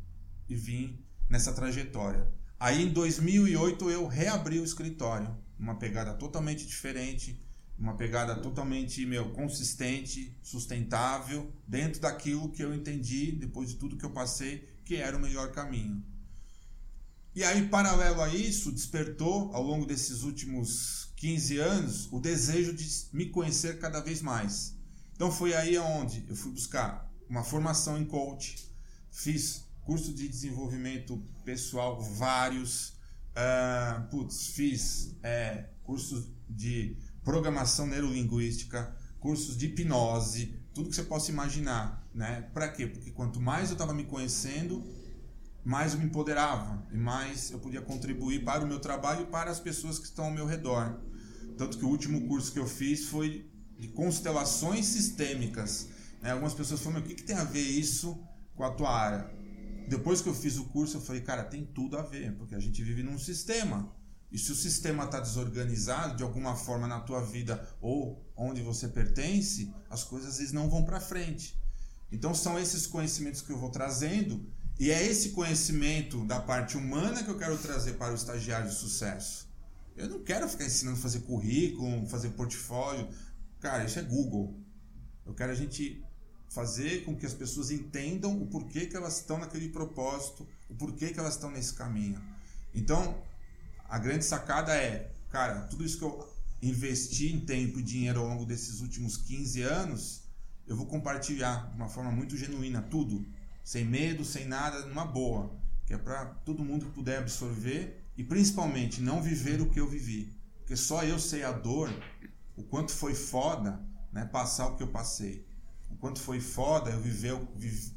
E 0.49 0.57
vim 0.57 0.99
nessa 1.31 1.53
trajetória. 1.53 2.29
Aí 2.65 2.83
em 2.83 2.89
2008 2.89 3.91
eu 3.91 4.07
reabri 4.07 4.59
o 4.59 4.65
escritório. 4.65 5.37
Uma 5.59 5.75
pegada 5.75 6.15
totalmente 6.15 6.67
diferente, 6.67 7.39
uma 7.79 7.95
pegada 7.95 8.35
totalmente 8.37 9.05
meu 9.05 9.33
consistente, 9.33 10.35
sustentável, 10.43 11.53
dentro 11.69 12.01
daquilo 12.01 12.51
que 12.51 12.65
eu 12.65 12.75
entendi 12.75 13.33
depois 13.33 13.69
de 13.69 13.75
tudo 13.77 13.99
que 13.99 14.05
eu 14.07 14.13
passei 14.13 14.67
que 14.83 14.97
era 14.97 15.15
o 15.15 15.21
melhor 15.21 15.53
caminho. 15.53 16.03
E 17.35 17.45
aí, 17.45 17.69
paralelo 17.69 18.23
a 18.23 18.35
isso, 18.35 18.73
despertou 18.73 19.55
ao 19.55 19.63
longo 19.63 19.85
desses 19.85 20.23
últimos 20.23 21.13
15 21.17 21.59
anos 21.59 22.09
o 22.11 22.19
desejo 22.19 22.73
de 22.73 22.89
me 23.13 23.27
conhecer 23.27 23.79
cada 23.79 24.01
vez 24.01 24.23
mais. 24.23 24.75
Então 25.15 25.31
foi 25.31 25.55
aí 25.55 25.77
onde 25.77 26.25
eu 26.31 26.35
fui 26.35 26.53
buscar 26.53 27.13
uma 27.29 27.45
formação 27.45 27.99
em 27.99 28.07
coach, 28.07 28.73
fiz 29.11 29.64
curso 29.85 30.13
de 30.13 30.29
desenvolvimento 30.29 31.23
pessoal 31.45 32.01
vários, 32.01 32.89
uh, 33.37 34.09
putz, 34.11 34.49
fiz 34.49 35.17
é, 35.23 35.67
cursos 35.83 36.29
de 36.49 36.97
programação 37.23 37.87
neurolinguística, 37.87 38.95
cursos 39.21 39.57
de 39.57 39.67
hipnose, 39.67 40.55
tudo 40.73 40.91
que 40.91 40.97
você 40.97 41.05
possa 41.05 41.31
imaginar, 41.31 42.07
né? 42.15 42.49
Para 42.53 42.69
quê? 42.69 42.87
Porque 42.87 43.11
quanto 43.11 43.41
mais 43.41 43.69
eu 43.69 43.75
estava 43.75 43.95
me 43.95 44.05
conhecendo, 44.05 44.85
mais 45.65 45.93
eu 45.93 45.99
me 45.99 46.07
empoderava 46.07 46.87
e 46.93 46.97
mais 46.97 47.51
eu 47.51 47.59
podia 47.59 47.81
contribuir 47.81 48.45
para 48.45 48.65
o 48.65 48.67
meu 48.67 48.81
trabalho 48.81 49.23
e 49.23 49.27
para 49.27 49.51
as 49.51 49.61
pessoas 49.61 49.99
que 49.99 50.05
estão 50.05 50.27
ao 50.27 50.31
meu 50.31 50.47
redor. 50.47 51.01
Tanto 51.57 51.79
que 51.79 51.85
o 51.85 51.89
último 51.89 52.27
curso 52.27 52.53
que 52.53 52.59
eu 52.59 52.67
fiz 52.67 53.07
foi 53.07 53.51
de 53.79 53.89
constelações 53.89 54.87
sistêmicas. 54.87 55.89
Né? 56.21 56.33
Algumas 56.33 56.55
pessoas 56.55 56.81
falam, 56.81 57.01
o 57.01 57.03
que, 57.03 57.15
que 57.15 57.23
tem 57.23 57.37
a 57.37 57.45
ver 57.45 57.63
isso 57.63 58.19
com 58.55 58.65
a 58.65 58.71
tua 58.71 58.91
área? 58.91 59.44
Depois 59.89 60.21
que 60.21 60.29
eu 60.29 60.35
fiz 60.35 60.57
o 60.57 60.65
curso, 60.65 60.97
eu 60.97 61.01
falei, 61.01 61.23
cara, 61.23 61.45
tem 61.45 61.65
tudo 61.65 61.99
a 61.99 62.03
ver, 62.03 62.37
porque 62.37 62.55
a 62.55 62.61
gente 62.61 62.83
vive 62.83 63.03
num 63.03 63.19
sistema. 63.19 63.95
E 64.31 64.39
se 64.39 64.51
o 64.51 64.55
sistema 64.55 65.05
está 65.05 65.21
desorganizado 65.21 66.17
de 66.17 66.23
alguma 66.23 66.57
forma 66.57 66.89
na 66.89 67.01
tua 67.01 67.21
vida 67.21 67.69
ou 67.81 68.25
onde 68.37 68.63
você 68.63 68.89
pertence, 68.89 69.73
as 69.89 70.03
coisas 70.03 70.31
às 70.31 70.39
vezes 70.39 70.53
não 70.53 70.69
vão 70.69 70.85
para 70.85 70.99
frente. 70.99 71.57
Então 72.11 72.35
são 72.35 72.59
esses 72.59 72.87
conhecimentos 72.87 73.43
que 73.43 73.51
eu 73.51 73.59
vou 73.59 73.71
trazendo 73.71 74.45
e 74.79 74.91
é 74.91 75.05
esse 75.07 75.31
conhecimento 75.31 76.25
da 76.25 76.41
parte 76.41 76.77
humana 76.77 77.23
que 77.23 77.31
eu 77.31 77.39
quero 77.39 77.57
trazer 77.59 77.93
para 77.93 78.13
o 78.13 78.17
estagiário 78.17 78.69
de 78.69 78.75
sucesso. 78.75 79.49
Eu 79.97 80.09
não 80.09 80.25
quero 80.25 80.49
ficar 80.49 80.65
ensinando 80.65 80.99
a 80.99 81.01
fazer 81.01 81.21
currículo, 81.21 82.07
fazer 82.09 82.31
portfólio. 82.31 83.09
Cara, 83.61 83.85
isso 83.85 84.01
é 84.01 84.03
Google. 84.03 84.61
Eu 85.25 85.33
quero 85.33 85.53
a 85.53 85.55
gente 85.55 86.04
fazer 86.55 87.05
com 87.05 87.17
que 87.17 87.27
as 87.27 87.35
pessoas 87.35 87.71
entendam 87.73 88.41
o 88.41 88.47
porquê 88.47 88.87
que 88.87 88.97
elas 88.97 89.19
estão 89.19 89.39
naquele 89.39 89.69
propósito, 89.69 90.47
o 90.71 90.75
porquê 90.75 91.11
que 91.11 91.19
elas 91.19 91.35
estão 91.35 91.51
nesse 91.51 91.75
caminho. 91.75 92.23
Então, 92.73 93.21
a 93.89 93.99
grande 93.99 94.25
sacada 94.25 94.75
é, 94.75 95.13
cara, 95.31 95.63
tudo 95.63 95.85
isso 95.85 95.99
que 95.99 96.05
eu 96.05 96.29
investi 96.63 97.33
em 97.33 97.41
tempo 97.41 97.81
e 97.81 97.83
dinheiro 97.83 98.21
ao 98.21 98.29
longo 98.29 98.47
desses 98.47 98.81
últimos 98.81 99.17
15 99.17 99.63
anos, 99.63 100.23
eu 100.67 100.77
vou 100.77 100.87
compartilhar 100.87 101.71
de 101.71 101.77
uma 101.77 101.89
forma 101.89 102.11
muito 102.11 102.37
genuína 102.37 102.81
tudo, 102.83 103.27
sem 103.65 103.85
medo, 103.85 104.25
sem 104.25 104.47
nada, 104.47 104.87
numa 104.87 105.05
boa, 105.05 105.53
que 105.85 105.93
é 105.93 105.99
para 105.99 106.27
todo 106.47 106.65
mundo 106.65 106.87
puder 106.87 107.19
absorver 107.19 108.01
e 108.17 108.23
principalmente 108.23 109.01
não 109.03 109.21
viver 109.21 109.61
o 109.61 109.69
que 109.69 109.81
eu 109.81 109.89
vivi, 109.89 110.33
porque 110.59 110.77
só 110.77 111.03
eu 111.03 111.19
sei 111.19 111.43
a 111.43 111.51
dor, 111.51 111.93
o 112.57 112.63
quanto 112.63 112.93
foi 112.93 113.15
foda, 113.15 113.81
né, 114.13 114.25
passar 114.25 114.69
o 114.69 114.77
que 114.77 114.83
eu 114.83 114.89
passei. 114.89 115.45
Quanto 116.05 116.21
foi 116.21 116.39
foda 116.39 116.91
eu 116.91 117.01
viver, 117.01 117.35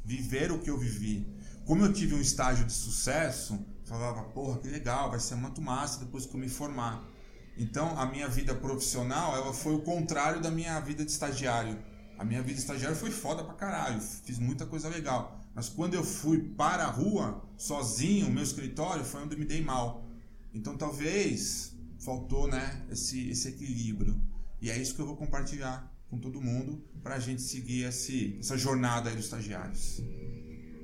viver 0.02 0.50
o 0.50 0.60
que 0.60 0.70
eu 0.70 0.78
vivi. 0.78 1.30
Como 1.66 1.84
eu 1.84 1.92
tive 1.92 2.14
um 2.14 2.20
estágio 2.22 2.64
de 2.64 2.72
sucesso, 2.72 3.62
falava, 3.84 4.22
porra, 4.30 4.60
que 4.60 4.66
legal, 4.66 5.10
vai 5.10 5.20
ser 5.20 5.34
muito 5.34 5.60
massa 5.60 6.02
depois 6.02 6.24
que 6.24 6.34
eu 6.34 6.40
me 6.40 6.48
formar. 6.48 7.06
Então, 7.58 7.98
a 8.00 8.06
minha 8.06 8.26
vida 8.26 8.54
profissional, 8.54 9.36
ela 9.36 9.52
foi 9.52 9.74
o 9.74 9.82
contrário 9.82 10.40
da 10.40 10.50
minha 10.50 10.80
vida 10.80 11.04
de 11.04 11.10
estagiário. 11.10 11.78
A 12.18 12.24
minha 12.24 12.40
vida 12.40 12.54
de 12.54 12.60
estagiário 12.60 12.96
foi 12.96 13.10
foda 13.10 13.44
pra 13.44 13.52
caralho, 13.52 14.00
fiz 14.00 14.38
muita 14.38 14.64
coisa 14.64 14.88
legal. 14.88 15.38
Mas 15.54 15.68
quando 15.68 15.92
eu 15.92 16.02
fui 16.02 16.40
para 16.56 16.84
a 16.84 16.90
rua, 16.90 17.46
sozinho, 17.58 18.30
meu 18.30 18.42
escritório, 18.42 19.04
foi 19.04 19.22
onde 19.22 19.36
me 19.36 19.44
dei 19.44 19.60
mal. 19.60 20.08
Então, 20.54 20.78
talvez 20.78 21.76
faltou, 21.98 22.48
né, 22.48 22.86
esse, 22.88 23.28
esse 23.28 23.48
equilíbrio. 23.48 24.18
E 24.62 24.70
é 24.70 24.78
isso 24.78 24.94
que 24.94 25.02
eu 25.02 25.06
vou 25.06 25.14
compartilhar 25.14 25.97
com 26.08 26.18
todo 26.18 26.40
mundo 26.40 26.82
para 27.02 27.16
a 27.16 27.18
gente 27.18 27.42
seguir 27.42 27.84
esse, 27.84 28.36
essa 28.40 28.56
jornada 28.56 29.10
aí 29.10 29.16
dos 29.16 29.26
estagiários. 29.26 30.00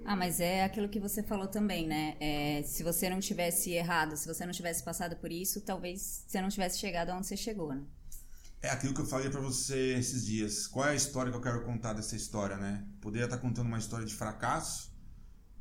Ah, 0.04 0.14
mas 0.14 0.38
é 0.38 0.62
aquilo 0.62 0.88
que 0.88 1.00
você 1.00 1.22
falou 1.22 1.48
também, 1.48 1.86
né? 1.86 2.16
É, 2.20 2.62
se 2.62 2.82
você 2.82 3.08
não 3.08 3.20
tivesse 3.20 3.70
errado, 3.72 4.16
se 4.16 4.26
você 4.26 4.44
não 4.44 4.52
tivesse 4.52 4.84
passado 4.84 5.16
por 5.16 5.32
isso, 5.32 5.62
talvez 5.62 6.24
você 6.26 6.42
não 6.42 6.50
tivesse 6.50 6.78
chegado 6.78 7.10
onde 7.10 7.26
você 7.26 7.36
chegou, 7.36 7.74
né? 7.74 7.82
É 8.60 8.70
aquilo 8.70 8.94
que 8.94 9.00
eu 9.00 9.06
falei 9.06 9.30
para 9.30 9.40
você 9.40 9.94
esses 9.94 10.26
dias. 10.26 10.66
Qual 10.66 10.86
é 10.86 10.92
a 10.92 10.94
história 10.94 11.30
que 11.30 11.36
eu 11.36 11.40
quero 11.40 11.64
contar 11.64 11.94
dessa 11.94 12.16
história, 12.16 12.56
né? 12.56 12.84
Poderia 13.00 13.24
estar 13.24 13.38
contando 13.38 13.66
uma 13.66 13.78
história 13.78 14.06
de 14.06 14.14
fracasso, 14.14 14.93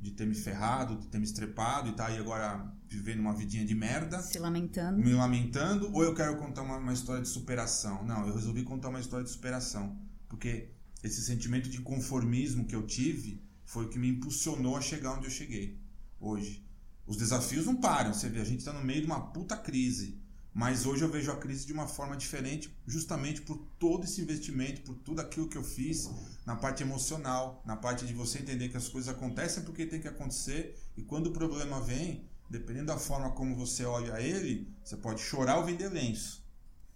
de 0.03 0.11
ter 0.11 0.27
me 0.27 0.35
ferrado, 0.35 0.97
de 0.97 1.07
ter 1.07 1.17
me 1.17 1.23
estrepado 1.23 1.87
e 1.87 1.93
tá 1.93 2.07
aí 2.07 2.17
agora 2.17 2.69
vivendo 2.89 3.21
uma 3.21 3.33
vidinha 3.33 3.65
de 3.65 3.73
merda. 3.73 4.21
Se 4.21 4.37
lamentando. 4.37 4.99
Me 5.01 5.13
lamentando. 5.13 5.89
Ou 5.93 6.03
eu 6.03 6.13
quero 6.13 6.37
contar 6.37 6.61
uma, 6.61 6.77
uma 6.77 6.91
história 6.91 7.21
de 7.21 7.29
superação. 7.29 8.03
Não, 8.03 8.27
eu 8.27 8.35
resolvi 8.35 8.63
contar 8.63 8.89
uma 8.89 8.99
história 8.99 9.23
de 9.23 9.31
superação. 9.31 9.97
Porque 10.27 10.71
esse 11.01 11.21
sentimento 11.21 11.69
de 11.69 11.79
conformismo 11.79 12.65
que 12.65 12.75
eu 12.75 12.85
tive 12.85 13.41
foi 13.63 13.85
o 13.85 13.89
que 13.89 13.97
me 13.97 14.09
impulsionou 14.09 14.75
a 14.75 14.81
chegar 14.81 15.13
onde 15.13 15.25
eu 15.25 15.31
cheguei 15.31 15.79
hoje. 16.19 16.67
Os 17.07 17.15
desafios 17.15 17.65
não 17.65 17.77
param, 17.77 18.13
você 18.13 18.27
vê, 18.27 18.41
a 18.41 18.45
gente 18.45 18.59
está 18.59 18.73
no 18.73 18.83
meio 18.83 19.01
de 19.01 19.05
uma 19.05 19.31
puta 19.31 19.55
crise. 19.55 20.21
Mas 20.53 20.85
hoje 20.85 21.01
eu 21.01 21.09
vejo 21.09 21.31
a 21.31 21.37
crise 21.37 21.65
de 21.65 21.73
uma 21.73 21.87
forma 21.87 22.15
diferente, 22.15 22.71
justamente 22.85 23.41
por 23.41 23.57
todo 23.79 24.03
esse 24.03 24.21
investimento, 24.21 24.81
por 24.81 24.95
tudo 24.95 25.21
aquilo 25.21 25.47
que 25.47 25.57
eu 25.57 25.63
fiz 25.63 26.09
na 26.45 26.55
parte 26.55 26.83
emocional, 26.83 27.61
na 27.65 27.75
parte 27.75 28.05
de 28.05 28.13
você 28.13 28.39
entender 28.39 28.69
que 28.69 28.77
as 28.77 28.89
coisas 28.89 29.13
acontecem 29.13 29.63
porque 29.63 29.85
tem 29.85 30.01
que 30.01 30.07
acontecer 30.07 30.77
e 30.97 31.01
quando 31.01 31.27
o 31.27 31.31
problema 31.31 31.79
vem, 31.81 32.27
dependendo 32.49 32.87
da 32.87 32.97
forma 32.97 33.31
como 33.31 33.55
você 33.55 33.85
olha 33.85 34.19
ele, 34.19 34.73
você 34.83 34.97
pode 34.97 35.21
chorar 35.21 35.57
ou 35.57 35.65
vender 35.65 35.89
lenço. 35.89 36.43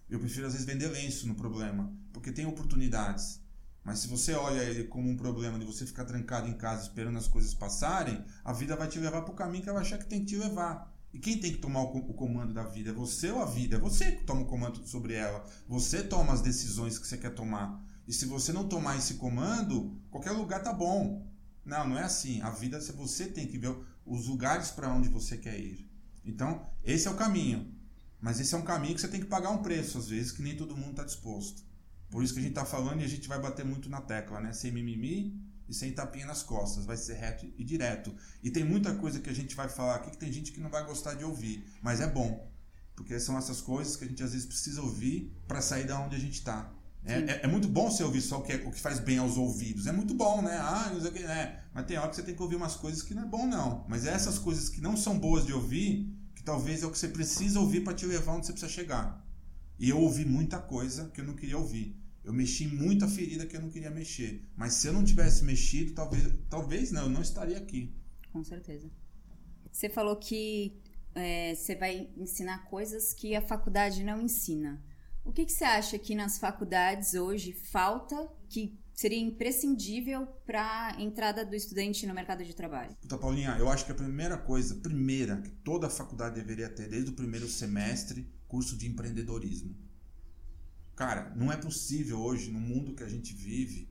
Eu 0.10 0.20
prefiro 0.20 0.48
às 0.48 0.54
vezes 0.54 0.66
vender 0.66 0.88
lenço 0.88 1.28
no 1.28 1.36
problema, 1.36 1.92
porque 2.14 2.32
tem 2.32 2.46
oportunidades. 2.46 3.42
Mas 3.84 4.00
se 4.00 4.08
você 4.08 4.34
olha 4.34 4.62
ele 4.64 4.84
como 4.84 5.10
um 5.10 5.16
problema 5.16 5.58
de 5.58 5.66
você 5.66 5.86
ficar 5.86 6.04
trancado 6.04 6.50
em 6.50 6.54
casa 6.54 6.84
esperando 6.84 7.18
as 7.18 7.28
coisas 7.28 7.54
passarem, 7.54 8.24
a 8.44 8.52
vida 8.52 8.76
vai 8.76 8.90
te 8.90 9.00
levar 9.00 9.22
para 9.22 9.32
o 9.32 9.36
caminho 9.36 9.64
que 9.64 9.70
ela 9.70 9.80
achar 9.80 9.98
que 9.98 10.06
tem 10.06 10.20
que 10.20 10.26
te 10.26 10.36
levar. 10.36 10.94
E 11.14 11.20
quem 11.20 11.40
tem 11.40 11.54
que 11.54 11.60
tomar 11.60 11.84
o 11.84 12.14
comando 12.14 12.54
da 12.54 12.64
vida? 12.64 12.90
É 12.90 12.94
você 12.94 13.32
ou 13.32 13.42
a 13.42 13.46
vida? 13.46 13.78
É 13.78 13.80
você 13.80 14.12
que 14.12 14.26
toma 14.26 14.42
o 14.42 14.46
comando 14.46 14.86
sobre 14.86 15.14
ela. 15.14 15.44
Você 15.70 16.04
toma 16.04 16.34
as 16.34 16.42
decisões 16.42 17.00
que 17.00 17.08
você 17.08 17.18
quer 17.18 17.34
tomar. 17.34 17.82
E 18.08 18.14
se 18.14 18.26
você 18.26 18.54
não 18.54 18.70
tomar 18.70 18.98
esse 18.98 19.16
comando, 19.16 20.00
qualquer 20.10 20.32
lugar 20.32 20.64
tá 20.64 20.72
bom. 20.72 21.28
Não, 21.66 21.90
não 21.90 21.98
é 21.98 22.04
assim. 22.04 22.42
A 22.42 22.50
vida 22.50 22.80
você 22.80 23.28
tem 23.28 23.46
que 23.46 23.58
ver 23.58 23.76
os 24.06 24.28
lugares 24.28 24.72
para 24.72 24.94
onde 24.94 25.10
você 25.10 25.38
quer 25.38 25.60
ir. 25.60 25.92
Então, 26.24 26.70
esse 26.84 27.08
é 27.08 27.12
o 27.12 27.16
caminho. 27.16 27.76
Mas 28.22 28.40
esse 28.40 28.56
é 28.56 28.58
um 28.58 28.64
caminho 28.64 28.96
que 28.96 29.02
você 29.02 29.08
tem 29.10 29.20
que 29.20 29.28
pagar 29.28 29.50
um 29.52 29.62
preço, 29.62 29.98
às 29.98 30.08
vezes, 30.08 30.32
que 30.32 30.42
nem 30.42 30.56
todo 30.56 30.76
mundo 30.76 30.92
está 30.92 31.04
disposto. 31.04 31.62
Por 32.10 32.24
isso 32.24 32.34
que 32.34 32.40
a 32.40 32.42
gente 32.42 32.52
está 32.52 32.66
falando 32.66 33.02
e 33.02 33.04
a 33.04 33.08
gente 33.08 33.28
vai 33.28 33.40
bater 33.40 33.66
muito 33.66 33.90
na 33.90 34.02
tecla, 34.02 34.40
né? 34.40 34.54
Sem 34.54 34.72
mimimi 34.72 35.38
e 35.68 35.74
sem 35.74 35.92
tapinha 35.92 36.26
nas 36.26 36.42
costas. 36.42 36.86
Vai 36.86 36.96
ser 36.96 37.16
reto 37.16 37.46
e 37.58 37.64
direto. 37.64 38.16
E 38.42 38.50
tem 38.50 38.64
muita 38.64 38.96
coisa 38.96 39.20
que 39.20 39.30
a 39.30 39.34
gente 39.34 39.54
vai 39.56 39.68
falar 39.68 39.96
aqui 39.96 40.12
que 40.12 40.18
tem 40.18 40.32
gente 40.32 40.54
que 40.54 40.62
não 40.62 40.70
vai 40.70 40.86
gostar 40.86 41.16
de 41.16 41.26
ouvir. 41.26 41.66
Mas 41.82 42.00
é 42.00 42.08
bom. 42.08 42.50
Porque 42.96 43.20
são 43.20 43.38
essas 43.38 43.62
coisas 43.62 43.96
que 43.96 44.06
a 44.06 44.08
gente 44.08 44.24
às 44.24 44.32
vezes 44.32 44.48
precisa 44.48 44.82
ouvir 44.82 45.38
para 45.48 45.62
sair 45.62 45.86
da 45.86 46.00
onde 46.00 46.16
a 46.16 46.20
gente 46.20 46.36
está. 46.36 46.74
É, 47.08 47.32
é, 47.32 47.40
é, 47.44 47.48
muito 47.48 47.68
bom 47.68 47.90
você 47.90 48.04
ouvir 48.04 48.22
só 48.22 48.40
o 48.40 48.44
que, 48.44 48.52
é, 48.52 48.56
o 48.58 48.72
que 48.72 48.80
faz 48.80 49.00
bem 49.00 49.18
aos 49.18 49.38
ouvidos. 49.38 49.88
É 49.88 49.92
muito 49.92 50.14
bom, 50.14 50.42
né? 50.42 50.58
Ah, 50.58 50.92
não 50.94 51.00
sei 51.00 51.10
o 51.10 51.14
que, 51.14 51.24
né? 51.24 51.64
Mas 51.74 51.86
tem 51.86 51.98
hora 51.98 52.10
que 52.10 52.16
você 52.18 52.24
tem 52.24 52.36
que 52.36 52.42
ouvir 52.42 52.56
umas 52.56 52.76
coisas 52.76 53.02
que 53.02 53.14
não 53.14 53.24
é 53.24 53.26
bom, 53.26 53.48
não. 53.48 53.86
Mas 53.88 54.06
é 54.06 54.12
essas 54.12 54.38
coisas 54.38 54.70
que 54.70 54.82
não 54.82 54.98
são 54.98 55.18
boas 55.18 55.46
de 55.46 55.54
ouvir, 55.54 56.14
que 56.36 56.44
talvez 56.44 56.84
é 56.84 56.86
o 56.86 56.92
que 56.92 56.98
você 56.98 57.08
precisa 57.08 57.60
ouvir 57.60 57.84
para 57.84 57.94
te 57.94 58.06
levar 58.06 58.34
onde 58.34 58.46
você 58.46 58.52
precisa 58.52 58.72
chegar. 58.72 59.26
E 59.80 59.90
eu 59.90 60.00
ouvi 60.00 60.26
muita 60.26 60.60
coisa 60.60 61.10
que 61.10 61.22
eu 61.22 61.26
não 61.26 61.36
queria 61.36 61.58
ouvir. 61.58 61.96
Eu 62.24 62.34
mexi 62.34 62.66
em 62.66 62.76
muita 62.76 63.08
ferida 63.08 63.46
que 63.46 63.56
eu 63.56 63.62
não 63.62 63.70
queria 63.70 63.90
mexer. 63.90 64.46
Mas 64.56 64.74
se 64.74 64.88
eu 64.88 64.94
não 64.94 65.04
tivesse 65.04 65.46
mexido, 65.46 65.94
talvez, 65.94 66.34
talvez 66.50 66.92
não, 66.92 67.04
eu 67.04 67.10
não 67.10 67.22
estaria 67.22 67.58
aqui. 67.58 67.96
Com 68.34 68.44
certeza. 68.44 68.92
Você 69.72 69.88
falou 69.88 70.16
que 70.18 70.82
é, 71.16 71.56
você 71.56 71.76
vai 71.76 72.10
ensinar 72.18 72.66
coisas 72.66 73.14
que 73.14 73.36
a 73.36 73.42
faculdade 73.42 74.04
não 74.04 74.22
ensina. 74.22 74.84
O 75.28 75.34
que, 75.34 75.46
que 75.46 75.52
você 75.52 75.66
acha 75.66 76.00
que 76.00 76.16
nas 76.16 76.40
faculdades 76.40 77.14
hoje 77.14 77.52
falta 77.52 78.16
que 78.48 78.80
seria 78.94 79.20
imprescindível 79.20 80.26
para 80.46 80.96
a 80.96 81.02
entrada 81.02 81.46
do 81.46 81.54
estudante 81.54 82.08
no 82.08 82.14
mercado 82.14 82.46
de 82.46 82.56
trabalho? 82.56 82.96
Puta, 83.02 83.18
Paulinha, 83.18 83.58
eu 83.60 83.70
acho 83.70 83.86
que 83.86 83.92
a 83.92 83.96
primeira 83.96 84.38
coisa, 84.38 84.76
primeira, 84.76 85.42
que 85.42 85.50
toda 85.50 85.90
faculdade 85.90 86.36
deveria 86.36 86.70
ter 86.70 86.88
desde 86.88 87.12
o 87.12 87.14
primeiro 87.14 87.46
semestre, 87.46 88.26
curso 88.48 88.78
de 88.78 88.88
empreendedorismo. 88.88 89.76
Cara, 90.96 91.34
não 91.36 91.52
é 91.52 91.58
possível 91.58 92.20
hoje, 92.22 92.50
no 92.50 92.62
mundo 92.62 92.96
que 92.96 93.04
a 93.04 93.10
gente 93.10 93.34
vive, 93.34 93.90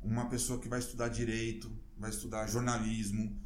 uma 0.00 0.30
pessoa 0.30 0.58
que 0.58 0.70
vai 0.70 0.78
estudar 0.78 1.08
direito, 1.08 1.70
vai 1.98 2.08
estudar 2.08 2.46
jornalismo, 2.46 3.38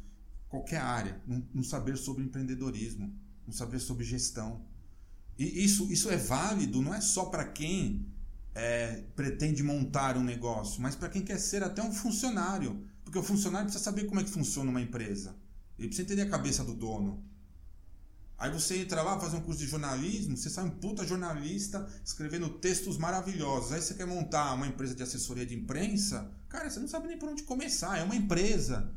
qualquer 0.47 0.79
área, 0.79 1.21
não 1.53 1.61
saber 1.61 1.97
sobre 1.97 2.23
empreendedorismo, 2.23 3.13
não 3.45 3.53
saber 3.53 3.79
sobre 3.79 4.05
gestão. 4.05 4.65
E 5.37 5.63
isso, 5.63 5.91
isso 5.91 6.09
é 6.09 6.17
válido 6.17 6.81
não 6.81 6.93
é 6.93 7.01
só 7.01 7.25
para 7.25 7.45
quem 7.45 8.05
é, 8.55 9.03
pretende 9.15 9.63
montar 9.63 10.17
um 10.17 10.23
negócio, 10.23 10.81
mas 10.81 10.95
para 10.95 11.09
quem 11.09 11.23
quer 11.23 11.39
ser 11.39 11.63
até 11.63 11.81
um 11.81 11.91
funcionário. 11.91 12.85
Porque 13.03 13.17
o 13.17 13.23
funcionário 13.23 13.65
precisa 13.65 13.83
saber 13.83 14.05
como 14.05 14.19
é 14.19 14.23
que 14.23 14.29
funciona 14.29 14.69
uma 14.69 14.81
empresa. 14.81 15.35
Ele 15.77 15.87
precisa 15.87 16.05
entender 16.05 16.21
a 16.23 16.29
cabeça 16.29 16.63
do 16.63 16.73
dono. 16.73 17.23
Aí 18.37 18.51
você 18.51 18.79
entra 18.79 19.01
lá, 19.01 19.19
fazer 19.19 19.37
um 19.37 19.41
curso 19.41 19.61
de 19.61 19.67
jornalismo, 19.67 20.35
você 20.35 20.49
sai 20.49 20.65
um 20.65 20.69
puta 20.69 21.05
jornalista 21.05 21.87
escrevendo 22.03 22.49
textos 22.49 22.97
maravilhosos. 22.97 23.71
Aí 23.71 23.81
você 23.81 23.93
quer 23.93 24.05
montar 24.05 24.53
uma 24.53 24.67
empresa 24.67 24.93
de 24.93 25.03
assessoria 25.03 25.45
de 25.45 25.55
imprensa, 25.55 26.31
cara, 26.49 26.69
você 26.69 26.79
não 26.79 26.87
sabe 26.87 27.07
nem 27.07 27.17
por 27.17 27.29
onde 27.29 27.43
começar. 27.43 27.97
É 27.97 28.03
uma 28.03 28.15
empresa. 28.15 28.91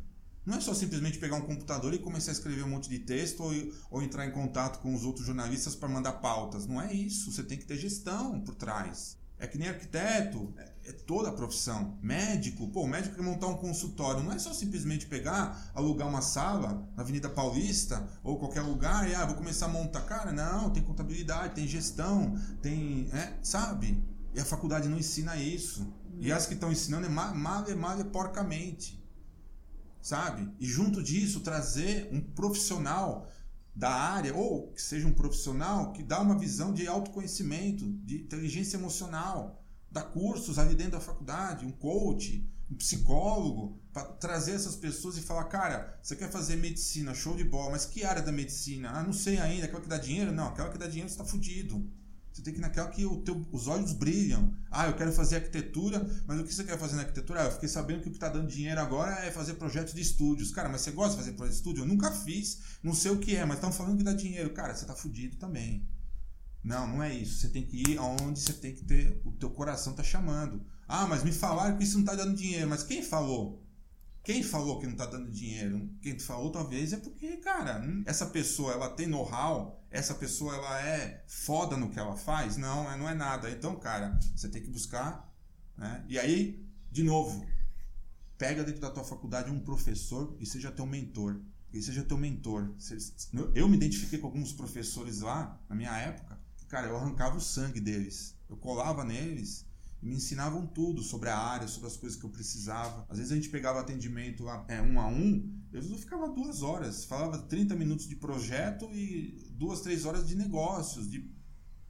Não 0.47 0.59
é 0.59 0.61
só 0.61 0.73
simplesmente 0.73 1.19
pegar 1.19 1.35
um 1.35 1.41
computador 1.41 1.93
e 1.93 1.99
começar 1.99 2.31
a 2.31 2.35
escrever 2.35 2.62
um 2.62 2.69
monte 2.69 2.88
de 2.88 3.00
texto 3.00 3.43
ou, 3.43 3.53
ou 3.91 4.00
entrar 4.00 4.25
em 4.25 4.31
contato 4.31 4.81
com 4.81 4.95
os 4.95 5.05
outros 5.05 5.26
jornalistas 5.26 5.75
para 5.75 5.88
mandar 5.88 6.12
pautas. 6.12 6.69
Não 6.69 6.81
é 6.81 6.93
isso. 6.93 7.33
Você 7.33 7.43
tem 7.43 7.59
que 7.59 7.67
ter 7.67 7.76
gestão 7.76 8.41
por 8.41 8.55
trás. 8.55 9.19
É 9.38 9.47
que 9.47 9.59
nem 9.59 9.69
arquiteto, 9.69 10.55
é, 10.57 10.73
é 10.87 10.93
toda 10.93 11.31
a 11.31 11.33
profissão. 11.33 11.99
Médico, 12.00 12.69
pô, 12.69 12.83
o 12.83 12.87
médico 12.87 13.17
quer 13.17 13.23
montar 13.23 13.49
um 13.49 13.57
consultório. 13.57 14.23
Não 14.23 14.33
é 14.33 14.38
só 14.38 14.55
simplesmente 14.55 15.07
pegar, 15.07 15.73
alugar 15.75 16.09
uma 16.09 16.23
sala 16.23 16.88
na 16.97 17.03
Avenida 17.03 17.29
Paulista 17.29 18.09
ou 18.23 18.38
qualquer 18.38 18.62
lugar 18.62 19.11
e, 19.11 19.17
ah, 19.17 19.26
vou 19.26 19.35
começar 19.35 19.67
a 19.67 19.69
montar. 19.69 20.03
Cara, 20.03 20.33
não, 20.33 20.71
tem 20.71 20.83
contabilidade, 20.83 21.57
tem 21.57 21.67
gestão, 21.67 22.38
tem. 22.62 23.11
É, 23.12 23.35
sabe? 23.43 24.00
E 24.33 24.38
a 24.38 24.45
faculdade 24.45 24.88
não 24.88 24.97
ensina 24.97 25.37
isso. 25.37 25.93
E 26.21 26.31
as 26.31 26.47
que 26.47 26.55
estão 26.55 26.71
ensinando 26.71 27.07
é 27.07 27.11
mal, 27.11 27.35
mal, 27.35 27.65
mal 27.76 28.05
porcamente. 28.07 29.05
Sabe? 30.06 30.48
E 30.60 30.64
junto 30.64 31.02
disso, 31.02 31.40
trazer 31.40 32.08
um 32.12 32.20
profissional 32.20 33.28
da 33.75 33.90
área, 33.90 34.32
ou 34.36 34.70
que 34.70 34.80
seja 34.80 35.04
um 35.04 35.12
profissional 35.12 35.92
que 35.92 36.00
dá 36.00 36.20
uma 36.20 36.38
visão 36.38 36.72
de 36.72 36.86
autoconhecimento, 36.86 37.84
de 38.04 38.22
inteligência 38.22 38.76
emocional, 38.76 39.66
dá 39.90 40.02
cursos 40.02 40.60
ali 40.60 40.76
dentro 40.76 40.92
da 40.92 41.00
faculdade, 41.00 41.66
um 41.66 41.72
coach, 41.72 42.48
um 42.70 42.76
psicólogo, 42.76 43.82
para 43.92 44.04
trazer 44.04 44.52
essas 44.52 44.76
pessoas 44.76 45.16
e 45.16 45.22
falar, 45.22 45.46
cara, 45.46 45.98
você 46.00 46.14
quer 46.14 46.30
fazer 46.30 46.54
medicina, 46.54 47.12
show 47.12 47.34
de 47.34 47.42
bola, 47.42 47.72
mas 47.72 47.84
que 47.84 48.04
área 48.04 48.22
da 48.22 48.30
medicina? 48.30 48.90
Ah, 48.90 49.02
não 49.02 49.12
sei 49.12 49.38
ainda, 49.38 49.66
aquela 49.66 49.82
que 49.82 49.88
dá 49.88 49.98
dinheiro? 49.98 50.30
Não, 50.30 50.46
aquela 50.46 50.70
que 50.70 50.78
dá 50.78 50.86
dinheiro 50.86 51.08
você 51.08 51.14
está 51.14 51.25
fudido. 51.25 51.84
Você 52.37 52.43
tem 52.43 52.52
que 52.52 52.61
ir 52.61 52.61
naquela 52.61 52.90
que 52.90 53.02
teu, 53.25 53.47
os 53.50 53.66
olhos 53.66 53.95
brilham. 53.95 54.55
Ah, 54.71 54.87
eu 54.88 54.95
quero 54.95 55.11
fazer 55.11 55.37
arquitetura, 55.37 56.07
mas 56.26 56.38
o 56.38 56.45
que 56.45 56.52
você 56.52 56.64
quer 56.64 56.78
fazer 56.78 56.97
na 56.97 57.00
arquitetura? 57.00 57.40
Ah, 57.40 57.45
eu 57.47 57.52
fiquei 57.52 57.66
sabendo 57.66 58.02
que 58.02 58.09
o 58.09 58.11
que 58.11 58.19
está 58.19 58.28
dando 58.28 58.47
dinheiro 58.47 58.78
agora 58.78 59.25
é 59.25 59.31
fazer 59.31 59.55
projetos 59.55 59.95
de 59.95 60.02
estúdios. 60.02 60.50
Cara, 60.50 60.69
mas 60.69 60.83
você 60.83 60.90
gosta 60.90 61.12
de 61.12 61.16
fazer 61.16 61.33
projetos 61.33 61.57
de 61.57 61.61
estúdio? 61.62 61.85
Eu 61.85 61.88
nunca 61.88 62.12
fiz, 62.12 62.60
não 62.82 62.93
sei 62.93 63.10
o 63.10 63.19
que 63.19 63.34
é, 63.34 63.47
mas 63.47 63.56
estão 63.56 63.73
falando 63.73 63.97
que 63.97 64.04
dá 64.04 64.13
dinheiro. 64.13 64.50
Cara, 64.50 64.75
você 64.75 64.82
está 64.82 64.95
fudido 64.95 65.37
também. 65.37 65.89
Não, 66.63 66.87
não 66.87 67.02
é 67.02 67.15
isso. 67.15 67.41
Você 67.41 67.49
tem 67.49 67.65
que 67.65 67.91
ir 67.91 67.97
aonde 67.97 68.39
você 68.39 68.52
tem 68.52 68.75
que 68.75 68.84
ter. 68.84 69.19
O 69.25 69.32
teu 69.32 69.49
coração 69.49 69.93
está 69.93 70.02
chamando. 70.02 70.63
Ah, 70.87 71.06
mas 71.06 71.25
me 71.25 71.32
falaram 71.32 71.78
que 71.78 71.84
isso 71.84 71.95
não 71.95 72.04
está 72.04 72.15
dando 72.15 72.37
dinheiro. 72.37 72.69
Mas 72.69 72.82
quem 72.82 73.02
falou? 73.02 73.66
Quem 74.26 74.43
falou 74.43 74.80
que 74.80 74.86
não 74.86 74.95
está 74.95 75.06
dando 75.06 75.30
dinheiro? 75.30 75.89
Quem 76.02 76.19
falou 76.19 76.50
talvez 76.50 76.93
é 76.93 76.97
porque, 76.97 77.36
cara, 77.36 77.80
essa 78.04 78.26
pessoa 78.26 78.73
ela 78.73 78.91
tem 78.91 79.06
know-how, 79.06 79.80
essa 79.89 80.17
pessoa 80.17 80.52
ela 80.52 80.82
é 80.82 81.23
foda 81.28 81.76
no 81.76 81.91
que 81.91 81.99
ela 82.00 82.17
faz? 82.17 82.56
Não, 82.56 82.91
é, 82.91 82.97
não 82.97 83.08
é 83.08 83.15
nada. 83.15 83.49
Então, 83.49 83.76
cara, 83.76 84.19
você 84.34 84.49
tem 84.49 84.60
que 84.60 84.69
buscar. 84.69 85.32
Né? 85.76 86.04
E 86.08 86.19
aí, 86.19 86.69
de 86.91 87.04
novo, 87.04 87.47
pega 88.36 88.65
dentro 88.65 88.80
da 88.80 88.91
tua 88.91 89.04
faculdade 89.04 89.49
um 89.49 89.60
professor 89.60 90.36
e 90.41 90.45
seja 90.45 90.73
teu 90.73 90.86
mentor. 90.86 91.41
E 91.73 91.80
seja 91.80 92.02
teu 92.02 92.19
mentor. 92.19 92.75
Eu 93.54 93.69
me 93.69 93.76
identifiquei 93.76 94.19
com 94.19 94.26
alguns 94.26 94.52
professores 94.52 95.21
lá, 95.21 95.62
na 95.69 95.76
minha 95.76 95.97
época, 95.99 96.36
cara, 96.67 96.89
eu 96.89 96.97
arrancava 96.97 97.36
o 97.36 97.41
sangue 97.41 97.78
deles. 97.78 98.34
Eu 98.50 98.56
colava 98.56 99.04
neles 99.04 99.66
me 100.06 100.16
ensinavam 100.16 100.66
tudo 100.66 101.02
sobre 101.02 101.28
a 101.28 101.36
área, 101.36 101.66
sobre 101.66 101.88
as 101.88 101.97
coisas 101.97 102.19
que 102.19 102.25
eu 102.25 102.30
precisava. 102.30 103.04
Às 103.08 103.19
vezes 103.19 103.32
a 103.32 103.34
gente 103.34 103.49
pegava 103.49 103.80
atendimento 103.80 104.45
lá, 104.45 104.64
é, 104.69 104.80
um 104.80 105.00
a 105.00 105.08
um, 105.08 105.52
eu 105.73 105.82
ficava 105.82 106.28
duas 106.28 106.62
horas, 106.62 107.04
falava 107.04 107.38
30 107.38 107.75
minutos 107.75 108.08
de 108.08 108.16
projeto 108.16 108.88
e 108.92 109.50
duas, 109.50 109.80
três 109.80 110.04
horas 110.04 110.26
de 110.26 110.36
negócios. 110.36 111.10
De... 111.10 111.28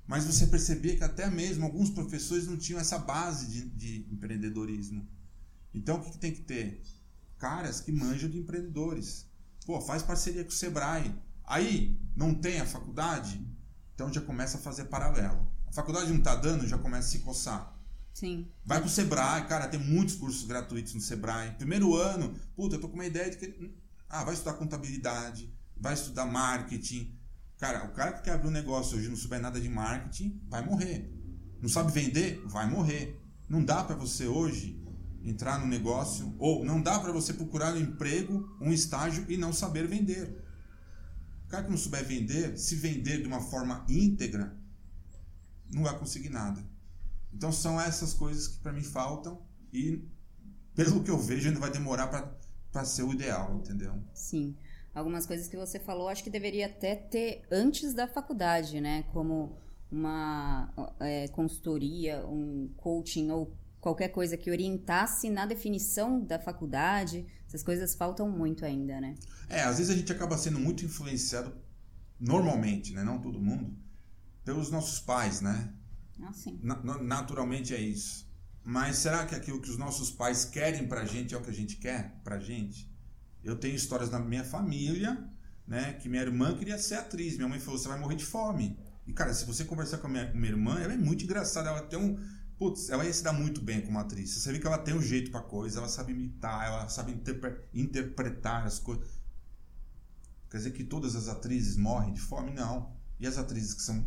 Mas 0.06 0.24
você 0.24 0.46
percebia 0.46 0.96
que 0.96 1.04
até 1.04 1.30
mesmo 1.30 1.64
alguns 1.64 1.90
professores 1.90 2.46
não 2.46 2.56
tinham 2.56 2.80
essa 2.80 2.98
base 2.98 3.46
de, 3.46 3.68
de 3.70 4.12
empreendedorismo. 4.12 5.06
Então 5.74 5.98
o 5.98 6.00
que, 6.02 6.12
que 6.12 6.18
tem 6.18 6.32
que 6.32 6.42
ter? 6.42 6.82
Caras 7.38 7.80
que 7.80 7.92
manjam 7.92 8.30
de 8.30 8.38
empreendedores. 8.38 9.26
Pô, 9.66 9.80
faz 9.80 10.02
parceria 10.02 10.42
com 10.42 10.50
o 10.50 10.54
Sebrae. 10.54 11.14
Aí, 11.44 12.00
não 12.16 12.34
tem 12.34 12.60
a 12.60 12.66
faculdade? 12.66 13.46
Então 13.94 14.12
já 14.12 14.20
começa 14.20 14.56
a 14.56 14.60
fazer 14.60 14.86
paralelo. 14.86 15.46
A 15.66 15.72
faculdade 15.72 16.10
não 16.10 16.18
está 16.18 16.34
dando, 16.34 16.66
já 16.66 16.78
começa 16.78 17.08
a 17.08 17.10
se 17.10 17.18
coçar. 17.20 17.75
Sim. 18.16 18.48
Vai 18.64 18.80
pro 18.80 18.88
Sebrae, 18.88 19.46
cara, 19.46 19.68
tem 19.68 19.78
muitos 19.78 20.14
cursos 20.14 20.46
gratuitos 20.46 20.94
no 20.94 21.02
Sebrae. 21.02 21.50
Primeiro 21.58 21.94
ano, 21.94 22.34
puta, 22.54 22.76
eu 22.76 22.80
tô 22.80 22.88
com 22.88 22.94
uma 22.94 23.04
ideia 23.04 23.28
de 23.28 23.36
que. 23.36 23.76
Ah, 24.08 24.24
vai 24.24 24.32
estudar 24.32 24.54
contabilidade, 24.54 25.52
vai 25.76 25.92
estudar 25.92 26.24
marketing. 26.24 27.14
Cara, 27.58 27.84
o 27.84 27.92
cara 27.92 28.14
que 28.14 28.22
quer 28.22 28.30
abrir 28.30 28.48
um 28.48 28.52
negócio 28.52 28.96
hoje 28.96 29.10
não 29.10 29.16
souber 29.16 29.38
nada 29.38 29.60
de 29.60 29.68
marketing, 29.68 30.40
vai 30.48 30.64
morrer. 30.64 31.12
Não 31.60 31.68
sabe 31.68 31.92
vender? 31.92 32.42
Vai 32.46 32.66
morrer. 32.66 33.20
Não 33.50 33.62
dá 33.62 33.84
para 33.84 33.94
você 33.94 34.26
hoje 34.26 34.82
entrar 35.22 35.58
no 35.58 35.66
negócio, 35.66 36.34
ou 36.38 36.64
não 36.64 36.80
dá 36.80 36.98
para 36.98 37.12
você 37.12 37.34
procurar 37.34 37.74
um 37.74 37.78
emprego, 37.78 38.56
um 38.62 38.72
estágio 38.72 39.26
e 39.28 39.36
não 39.36 39.52
saber 39.52 39.86
vender. 39.86 40.42
O 41.44 41.48
cara 41.48 41.64
que 41.64 41.70
não 41.70 41.76
souber 41.76 42.02
vender, 42.02 42.56
se 42.56 42.76
vender 42.76 43.20
de 43.20 43.26
uma 43.26 43.42
forma 43.42 43.84
íntegra, 43.90 44.56
não 45.70 45.82
vai 45.82 45.98
conseguir 45.98 46.30
nada. 46.30 46.64
Então 47.36 47.52
são 47.52 47.78
essas 47.78 48.14
coisas 48.14 48.48
que 48.48 48.58
para 48.60 48.72
mim 48.72 48.82
faltam 48.82 49.42
e 49.70 50.02
pelo 50.74 51.04
que 51.04 51.10
eu 51.10 51.18
vejo 51.18 51.48
ainda 51.48 51.60
vai 51.60 51.70
demorar 51.70 52.06
para 52.72 52.84
ser 52.84 53.02
o 53.02 53.12
ideal, 53.12 53.54
entendeu? 53.56 53.94
Sim. 54.14 54.56
Algumas 54.94 55.26
coisas 55.26 55.46
que 55.46 55.56
você 55.56 55.78
falou, 55.78 56.08
acho 56.08 56.24
que 56.24 56.30
deveria 56.30 56.64
até 56.64 56.96
ter 56.96 57.42
antes 57.50 57.92
da 57.92 58.08
faculdade, 58.08 58.80
né? 58.80 59.02
Como 59.12 59.58
uma 59.92 60.72
é, 60.98 61.28
consultoria, 61.28 62.26
um 62.26 62.70
coaching 62.78 63.30
ou 63.30 63.54
qualquer 63.80 64.08
coisa 64.08 64.34
que 64.38 64.50
orientasse 64.50 65.28
na 65.28 65.44
definição 65.44 66.24
da 66.24 66.38
faculdade. 66.38 67.26
Essas 67.46 67.62
coisas 67.62 67.94
faltam 67.94 68.30
muito 68.30 68.64
ainda, 68.64 68.98
né? 68.98 69.14
É, 69.50 69.62
às 69.62 69.76
vezes 69.76 69.92
a 69.92 69.96
gente 69.96 70.10
acaba 70.10 70.38
sendo 70.38 70.58
muito 70.58 70.86
influenciado, 70.86 71.54
normalmente, 72.18 72.94
né? 72.94 73.04
Não 73.04 73.18
todo 73.18 73.38
mundo, 73.38 73.76
pelos 74.42 74.70
nossos 74.70 75.00
pais, 75.00 75.42
né? 75.42 75.75
Assim. 76.24 76.58
Na, 76.62 76.76
naturalmente 77.02 77.74
é 77.74 77.80
isso. 77.80 78.26
Mas 78.64 78.96
será 78.96 79.24
que 79.24 79.34
aquilo 79.34 79.60
que 79.60 79.70
os 79.70 79.78
nossos 79.78 80.10
pais 80.10 80.44
querem 80.44 80.88
pra 80.88 81.04
gente 81.04 81.34
é 81.34 81.38
o 81.38 81.42
que 81.42 81.50
a 81.50 81.54
gente 81.54 81.76
quer 81.76 82.20
pra 82.24 82.38
gente? 82.38 82.90
Eu 83.44 83.56
tenho 83.56 83.76
histórias 83.76 84.10
na 84.10 84.18
minha 84.18 84.42
família, 84.42 85.24
né? 85.66 85.92
Que 85.92 86.08
minha 86.08 86.22
irmã 86.22 86.56
queria 86.56 86.78
ser 86.78 86.96
atriz. 86.96 87.36
Minha 87.36 87.48
mãe 87.48 87.60
falou: 87.60 87.78
você 87.78 87.86
vai 87.88 87.98
morrer 87.98 88.16
de 88.16 88.24
fome. 88.24 88.76
E, 89.06 89.12
cara, 89.12 89.32
se 89.32 89.44
você 89.44 89.64
conversar 89.64 89.98
com 89.98 90.08
a 90.08 90.10
minha, 90.10 90.30
com 90.32 90.36
minha 90.36 90.50
irmã, 90.50 90.80
ela 90.80 90.94
é 90.94 90.96
muito 90.96 91.22
engraçada. 91.22 91.68
Ela 91.68 91.82
tem 91.82 91.98
um. 91.98 92.18
Putz, 92.58 92.88
ela 92.88 93.04
ia 93.04 93.12
se 93.12 93.22
dar 93.22 93.32
muito 93.32 93.60
bem 93.60 93.82
como 93.82 93.98
atriz. 93.98 94.30
Você 94.30 94.50
vê 94.50 94.58
que 94.58 94.66
ela 94.66 94.78
tem 94.78 94.94
um 94.94 95.02
jeito 95.02 95.30
pra 95.30 95.42
coisa, 95.42 95.78
ela 95.78 95.88
sabe 95.88 96.12
imitar, 96.12 96.66
ela 96.66 96.88
sabe 96.88 97.12
interpre 97.12 97.60
interpretar 97.72 98.66
as 98.66 98.78
coisas. 98.78 99.22
Quer 100.50 100.56
dizer 100.56 100.70
que 100.70 100.82
todas 100.82 101.14
as 101.14 101.28
atrizes 101.28 101.76
morrem 101.76 102.14
de 102.14 102.20
fome? 102.20 102.50
Não. 102.50 102.96
E 103.20 103.26
as 103.26 103.36
atrizes 103.36 103.74
que 103.74 103.82
são 103.82 104.06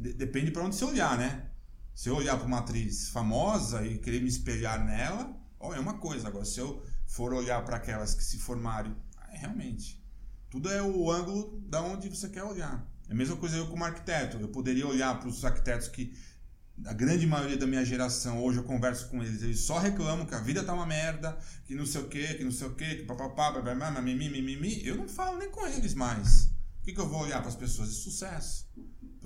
Depende 0.00 0.50
para 0.50 0.64
onde 0.64 0.76
você 0.76 0.84
olhar, 0.84 1.16
né? 1.16 1.50
Se 1.94 2.08
eu 2.08 2.16
olhar 2.16 2.36
para 2.36 2.46
uma 2.46 2.58
atriz 2.58 3.08
famosa 3.08 3.84
e 3.84 3.98
querer 3.98 4.20
me 4.20 4.28
espelhar 4.28 4.84
nela, 4.84 5.36
ó, 5.58 5.74
é 5.74 5.80
uma 5.80 5.98
coisa. 5.98 6.28
Agora, 6.28 6.44
se 6.44 6.60
eu 6.60 6.82
for 7.06 7.32
olhar 7.32 7.64
para 7.64 7.76
aquelas 7.76 8.14
que 8.14 8.22
se 8.22 8.38
formaram, 8.38 8.96
é, 9.32 9.38
realmente. 9.38 10.04
Tudo 10.50 10.70
é 10.70 10.82
o 10.82 11.10
ângulo 11.10 11.60
da 11.68 11.82
onde 11.82 12.08
você 12.08 12.28
quer 12.28 12.44
olhar. 12.44 12.86
É 13.08 13.12
a 13.12 13.14
mesma 13.14 13.36
coisa 13.36 13.56
eu 13.56 13.66
como 13.66 13.84
arquiteto. 13.84 14.36
Eu 14.38 14.48
poderia 14.48 14.86
olhar 14.86 15.18
para 15.18 15.28
os 15.28 15.44
arquitetos 15.44 15.88
que 15.88 16.14
a 16.86 16.92
grande 16.92 17.26
maioria 17.26 17.56
da 17.56 17.66
minha 17.66 17.84
geração, 17.84 18.42
hoje 18.42 18.58
eu 18.58 18.64
converso 18.64 19.08
com 19.08 19.22
eles, 19.22 19.42
eles 19.42 19.60
só 19.60 19.78
reclamam 19.78 20.24
que 20.24 20.34
a 20.34 20.40
vida 20.40 20.62
tá 20.62 20.72
uma 20.72 20.86
merda, 20.86 21.36
que 21.64 21.74
não 21.74 21.84
sei 21.84 22.00
o 22.02 22.08
que, 22.08 22.34
que 22.34 22.44
não 22.44 22.52
sei 22.52 22.68
o 22.68 22.74
que, 22.74 22.96
que 22.96 23.02
papapá, 23.02 23.52
mimimi, 24.00 24.28
mimimi. 24.28 24.86
Eu 24.86 24.96
não 24.96 25.08
falo 25.08 25.38
nem 25.38 25.50
com 25.50 25.66
eles 25.66 25.94
mais. 25.94 26.50
que, 26.84 26.92
que 26.92 27.00
eu 27.00 27.08
vou 27.08 27.22
olhar 27.22 27.40
para 27.40 27.48
as 27.48 27.56
pessoas 27.56 27.88
de 27.90 27.96
sucesso? 27.96 28.68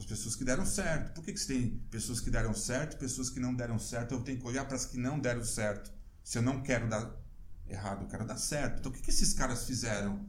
As 0.03 0.07
pessoas 0.07 0.35
que 0.35 0.43
deram 0.43 0.67
certo. 0.67 1.15
Por 1.15 1.25
que, 1.25 1.33
que 1.33 1.38
você 1.38 1.55
tem 1.55 1.81
pessoas 1.88 2.21
que 2.21 2.29
deram 2.29 2.53
certo 2.53 2.95
e 2.95 2.99
pessoas 2.99 3.31
que 3.31 3.38
não 3.38 3.55
deram 3.55 3.79
certo? 3.79 4.15
Eu 4.15 4.21
tenho 4.21 4.37
que 4.37 4.45
olhar 4.45 4.65
para 4.65 4.75
as 4.75 4.85
que 4.85 4.99
não 4.99 5.17
deram 5.17 5.45
certo. 5.45 5.93
Se 6.25 6.38
eu 6.38 6.43
não 6.43 6.61
quero 6.61 6.88
dar 6.88 7.09
errado, 7.69 8.03
eu 8.03 8.09
quero 8.09 8.27
dar 8.27 8.37
certo. 8.37 8.81
Então 8.81 8.91
o 8.91 8.95
que, 8.95 9.01
que 9.01 9.11
esses 9.11 9.33
caras 9.33 9.65
fizeram? 9.65 10.27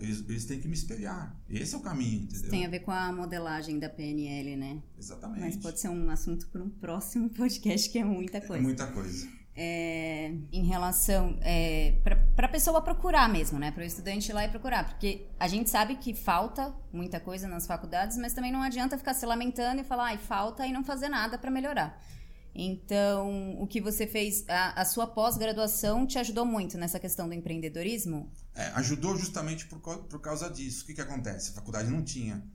Eles, 0.00 0.24
eles 0.28 0.44
têm 0.46 0.60
que 0.60 0.66
me 0.66 0.74
espelhar. 0.74 1.40
Esse 1.48 1.76
é 1.76 1.78
o 1.78 1.80
caminho, 1.80 2.24
entendeu? 2.24 2.50
Tem 2.50 2.66
a 2.66 2.68
ver 2.68 2.80
com 2.80 2.90
a 2.90 3.12
modelagem 3.12 3.78
da 3.78 3.88
PNL, 3.88 4.56
né? 4.56 4.82
Exatamente. 4.98 5.40
Mas 5.40 5.56
pode 5.58 5.78
ser 5.78 5.90
um 5.90 6.10
assunto 6.10 6.48
para 6.48 6.60
um 6.60 6.68
próximo 6.68 7.30
podcast, 7.38 7.88
que 7.88 7.98
é 8.00 8.04
muita 8.04 8.40
coisa. 8.40 8.56
É 8.56 8.60
muita 8.60 8.88
coisa. 8.88 9.28
É, 9.56 10.32
em 10.52 10.64
relação 10.64 11.38
é, 11.40 12.00
para 12.02 12.46
a 12.46 12.48
pessoa 12.48 12.82
procurar 12.82 13.28
mesmo, 13.28 13.56
né? 13.56 13.70
Para 13.70 13.84
o 13.84 13.86
estudante 13.86 14.28
ir 14.28 14.32
lá 14.32 14.44
e 14.44 14.48
procurar, 14.48 14.84
porque 14.84 15.28
a 15.38 15.46
gente 15.46 15.70
sabe 15.70 15.94
que 15.94 16.12
falta 16.12 16.74
muita 16.92 17.20
coisa 17.20 17.46
nas 17.46 17.64
faculdades, 17.64 18.18
mas 18.18 18.32
também 18.32 18.50
não 18.50 18.62
adianta 18.62 18.98
ficar 18.98 19.14
se 19.14 19.24
lamentando 19.24 19.80
e 19.80 19.84
falar, 19.84 20.06
ai, 20.06 20.18
falta 20.18 20.66
e 20.66 20.72
não 20.72 20.82
fazer 20.82 21.08
nada 21.08 21.38
para 21.38 21.52
melhorar. 21.52 21.96
Então, 22.54 23.60
o 23.60 23.66
que 23.66 23.80
você 23.80 24.06
fez, 24.06 24.44
a, 24.48 24.80
a 24.80 24.84
sua 24.84 25.08
pós-graduação 25.08 26.06
te 26.06 26.18
ajudou 26.18 26.46
muito 26.46 26.78
nessa 26.78 27.00
questão 27.00 27.26
do 27.26 27.34
empreendedorismo? 27.34 28.30
É, 28.54 28.66
ajudou 28.76 29.16
justamente 29.16 29.66
por, 29.66 29.80
por 29.80 30.20
causa 30.20 30.48
disso. 30.48 30.84
O 30.84 30.86
que, 30.86 30.94
que 30.94 31.00
acontece? 31.00 31.50
A 31.50 31.54
faculdade 31.54 31.90
não 31.90 32.02
tinha. 32.02 32.46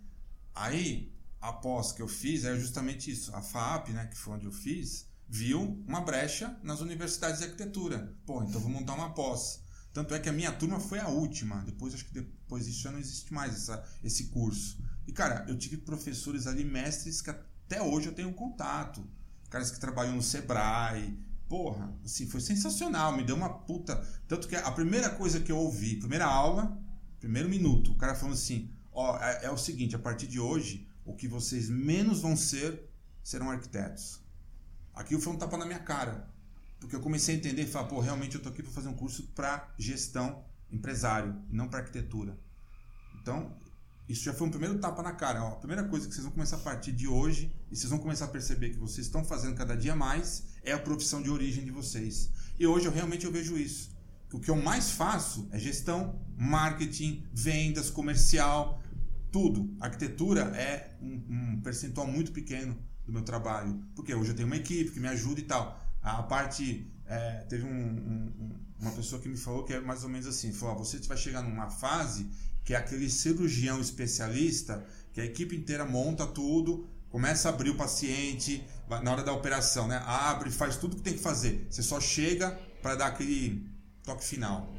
Aí, 0.55 1.13
a 1.41 1.51
pós 1.51 1.91
que 1.91 2.01
eu 2.01 2.07
fiz 2.07 2.45
é 2.45 2.55
justamente 2.55 3.11
isso. 3.11 3.35
A 3.35 3.41
FAP, 3.41 3.89
né, 3.89 4.05
que 4.07 4.17
foi 4.17 4.35
onde 4.35 4.45
eu 4.45 4.53
fiz, 4.53 5.08
viu 5.29 5.81
uma 5.87 6.01
brecha 6.01 6.57
nas 6.63 6.81
universidades 6.81 7.39
de 7.39 7.45
arquitetura. 7.45 8.13
Pô, 8.25 8.43
então 8.43 8.59
vou 8.59 8.71
montar 8.71 8.95
uma 8.95 9.13
pós. 9.13 9.61
Tanto 9.93 10.13
é 10.13 10.19
que 10.19 10.29
a 10.29 10.33
minha 10.33 10.51
turma 10.51 10.79
foi 10.79 10.99
a 10.99 11.07
última. 11.07 11.63
Depois, 11.63 11.93
acho 11.93 12.05
que 12.05 12.13
depois 12.13 12.65
disso 12.65 12.81
já 12.81 12.91
não 12.91 12.99
existe 12.99 13.33
mais 13.33 13.53
essa, 13.53 13.83
esse 14.03 14.25
curso. 14.25 14.77
E, 15.07 15.11
cara, 15.11 15.45
eu 15.47 15.57
tive 15.57 15.77
professores 15.77 16.47
ali, 16.47 16.63
mestres, 16.63 17.21
que 17.21 17.29
até 17.29 17.81
hoje 17.81 18.07
eu 18.07 18.13
tenho 18.13 18.33
contato 18.33 19.07
caras 19.49 19.71
que 19.71 19.79
trabalham 19.79 20.15
no 20.15 20.23
Sebrae. 20.23 21.17
Porra, 21.47 21.91
assim, 22.05 22.27
foi 22.27 22.39
sensacional, 22.39 23.15
me 23.15 23.23
deu 23.23 23.35
uma 23.35 23.49
puta. 23.49 23.95
Tanto 24.27 24.47
que 24.47 24.55
a 24.55 24.71
primeira 24.71 25.09
coisa 25.09 25.39
que 25.39 25.51
eu 25.51 25.57
ouvi, 25.57 25.95
primeira 25.95 26.25
aula, 26.25 26.79
primeiro 27.19 27.49
minuto, 27.49 27.91
o 27.91 27.95
cara 27.95 28.13
falando 28.13 28.35
assim: 28.35 28.69
ó, 28.91 29.17
é, 29.17 29.45
é 29.45 29.51
o 29.51 29.57
seguinte, 29.57 29.95
a 29.95 29.99
partir 29.99 30.27
de 30.27 30.39
hoje, 30.39 30.87
o 31.03 31.15
que 31.15 31.27
vocês 31.27 31.67
menos 31.67 32.21
vão 32.21 32.37
ser 32.37 32.87
serão 33.23 33.49
arquitetos. 33.49 34.21
Aquilo 34.99 35.21
foi 35.21 35.31
um 35.31 35.37
tapa 35.37 35.55
na 35.55 35.65
minha 35.65 35.79
cara. 35.79 36.27
Porque 36.77 36.93
eu 36.93 36.99
comecei 36.99 37.33
a 37.33 37.37
entender 37.37 37.61
e 37.61 37.65
falar, 37.65 37.87
pô, 37.87 38.01
realmente 38.01 38.35
eu 38.35 38.41
tô 38.41 38.49
aqui 38.49 38.61
para 38.61 38.71
fazer 38.73 38.89
um 38.89 38.93
curso 38.93 39.23
para 39.33 39.73
gestão 39.77 40.43
empresário, 40.69 41.41
não 41.49 41.69
para 41.69 41.79
arquitetura. 41.79 42.37
Então, 43.21 43.55
isso 44.09 44.25
já 44.25 44.33
foi 44.33 44.47
um 44.47 44.51
primeiro 44.51 44.77
tapa 44.77 45.01
na 45.01 45.13
cara. 45.13 45.41
Ó, 45.41 45.53
a 45.53 45.55
primeira 45.55 45.85
coisa 45.85 46.05
que 46.05 46.13
vocês 46.13 46.25
vão 46.25 46.33
começar 46.33 46.57
a 46.57 46.59
partir 46.59 46.91
de 46.91 47.07
hoje, 47.07 47.49
e 47.71 47.77
vocês 47.77 47.89
vão 47.89 47.99
começar 47.99 48.25
a 48.25 48.27
perceber 48.27 48.71
que 48.71 48.77
vocês 48.77 49.07
estão 49.07 49.23
fazendo 49.23 49.55
cada 49.55 49.73
dia 49.73 49.95
mais, 49.95 50.43
é 50.63 50.73
a 50.73 50.79
profissão 50.79 51.21
de 51.21 51.29
origem 51.29 51.63
de 51.63 51.71
vocês. 51.71 52.29
E 52.59 52.67
hoje 52.67 52.85
eu 52.85 52.91
realmente 52.91 53.25
eu 53.25 53.31
vejo 53.31 53.57
isso. 53.57 53.95
O 54.33 54.39
que 54.39 54.51
eu 54.51 54.57
mais 54.57 54.91
faço 54.91 55.47
é 55.51 55.57
gestão, 55.57 56.19
marketing, 56.37 57.25
vendas, 57.33 57.89
comercial, 57.89 58.83
tudo. 59.31 59.73
Arquitetura 59.79 60.41
é 60.57 60.97
um, 61.01 61.23
um 61.29 61.61
percentual 61.61 62.05
muito 62.05 62.33
pequeno 62.33 62.77
do 63.09 63.13
meu 63.13 63.23
trabalho. 63.23 63.83
Porque 63.95 64.13
hoje 64.13 64.31
eu 64.31 64.35
tenho 64.35 64.47
uma 64.47 64.57
equipe 64.57 64.91
que 64.91 64.99
me 64.99 65.07
ajuda 65.07 65.39
e 65.39 65.43
tal. 65.43 65.79
A 66.01 66.23
parte. 66.23 66.89
É, 67.05 67.43
teve 67.49 67.65
um, 67.65 67.69
um, 67.69 68.55
uma 68.79 68.91
pessoa 68.91 69.19
que 69.19 69.27
me 69.27 69.35
falou 69.35 69.63
que 69.63 69.73
é 69.73 69.81
mais 69.81 70.03
ou 70.03 70.09
menos 70.09 70.27
assim: 70.27 70.53
falou, 70.53 70.77
você 70.77 70.99
vai 70.99 71.17
chegar 71.17 71.41
numa 71.41 71.69
fase 71.69 72.29
que 72.63 72.73
é 72.73 72.77
aquele 72.77 73.09
cirurgião 73.09 73.81
especialista 73.81 74.85
que 75.11 75.19
a 75.19 75.25
equipe 75.25 75.55
inteira 75.55 75.85
monta 75.85 76.27
tudo, 76.27 76.87
começa 77.09 77.49
a 77.49 77.51
abrir 77.51 77.71
o 77.71 77.75
paciente 77.75 78.63
na 79.01 79.11
hora 79.11 79.23
da 79.23 79.33
operação, 79.33 79.87
né? 79.87 79.97
Abre, 80.05 80.51
faz 80.51 80.77
tudo 80.77 80.95
que 80.95 81.01
tem 81.01 81.13
que 81.13 81.19
fazer. 81.19 81.67
Você 81.69 81.81
só 81.81 81.99
chega 81.99 82.51
para 82.81 82.95
dar 82.95 83.07
aquele 83.07 83.67
toque 84.03 84.23
final. 84.23 84.71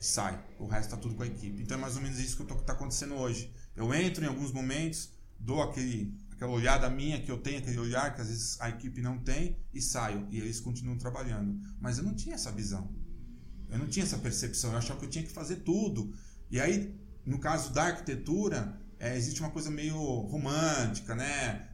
Sai. 0.00 0.42
O 0.58 0.66
resto 0.66 0.90
tá 0.90 0.96
tudo 0.96 1.14
com 1.14 1.22
a 1.22 1.26
equipe. 1.26 1.62
Então 1.62 1.78
é 1.78 1.80
mais 1.80 1.94
ou 1.94 2.02
menos 2.02 2.18
isso 2.18 2.36
que 2.36 2.52
está 2.52 2.72
acontecendo 2.72 3.14
hoje. 3.14 3.52
Eu 3.76 3.94
entro 3.94 4.24
em 4.24 4.28
alguns 4.28 4.52
momentos, 4.52 5.10
dou 5.38 5.62
aquele, 5.62 6.12
aquela 6.42 6.52
olhada 6.52 6.90
minha 6.90 7.22
que 7.22 7.30
eu 7.30 7.38
tenho, 7.38 7.58
aquele 7.58 7.78
olhar 7.78 8.14
que 8.14 8.20
às 8.20 8.28
vezes 8.28 8.60
a 8.60 8.68
equipe 8.68 9.00
não 9.00 9.18
tem, 9.18 9.56
e 9.72 9.80
saio. 9.80 10.26
E 10.30 10.38
eles 10.38 10.58
continuam 10.58 10.98
trabalhando. 10.98 11.56
Mas 11.80 11.98
eu 11.98 12.04
não 12.04 12.14
tinha 12.14 12.34
essa 12.34 12.50
visão. 12.50 12.92
Eu 13.70 13.78
não 13.78 13.86
tinha 13.86 14.04
essa 14.04 14.18
percepção. 14.18 14.72
Eu 14.72 14.78
achava 14.78 14.98
que 14.98 15.06
eu 15.06 15.10
tinha 15.10 15.24
que 15.24 15.30
fazer 15.30 15.56
tudo. 15.56 16.12
E 16.50 16.60
aí, 16.60 16.98
no 17.24 17.38
caso 17.38 17.72
da 17.72 17.84
arquitetura, 17.84 18.76
é, 18.98 19.16
existe 19.16 19.40
uma 19.40 19.50
coisa 19.50 19.70
meio 19.70 19.96
romântica, 19.96 21.14
né? 21.14 21.68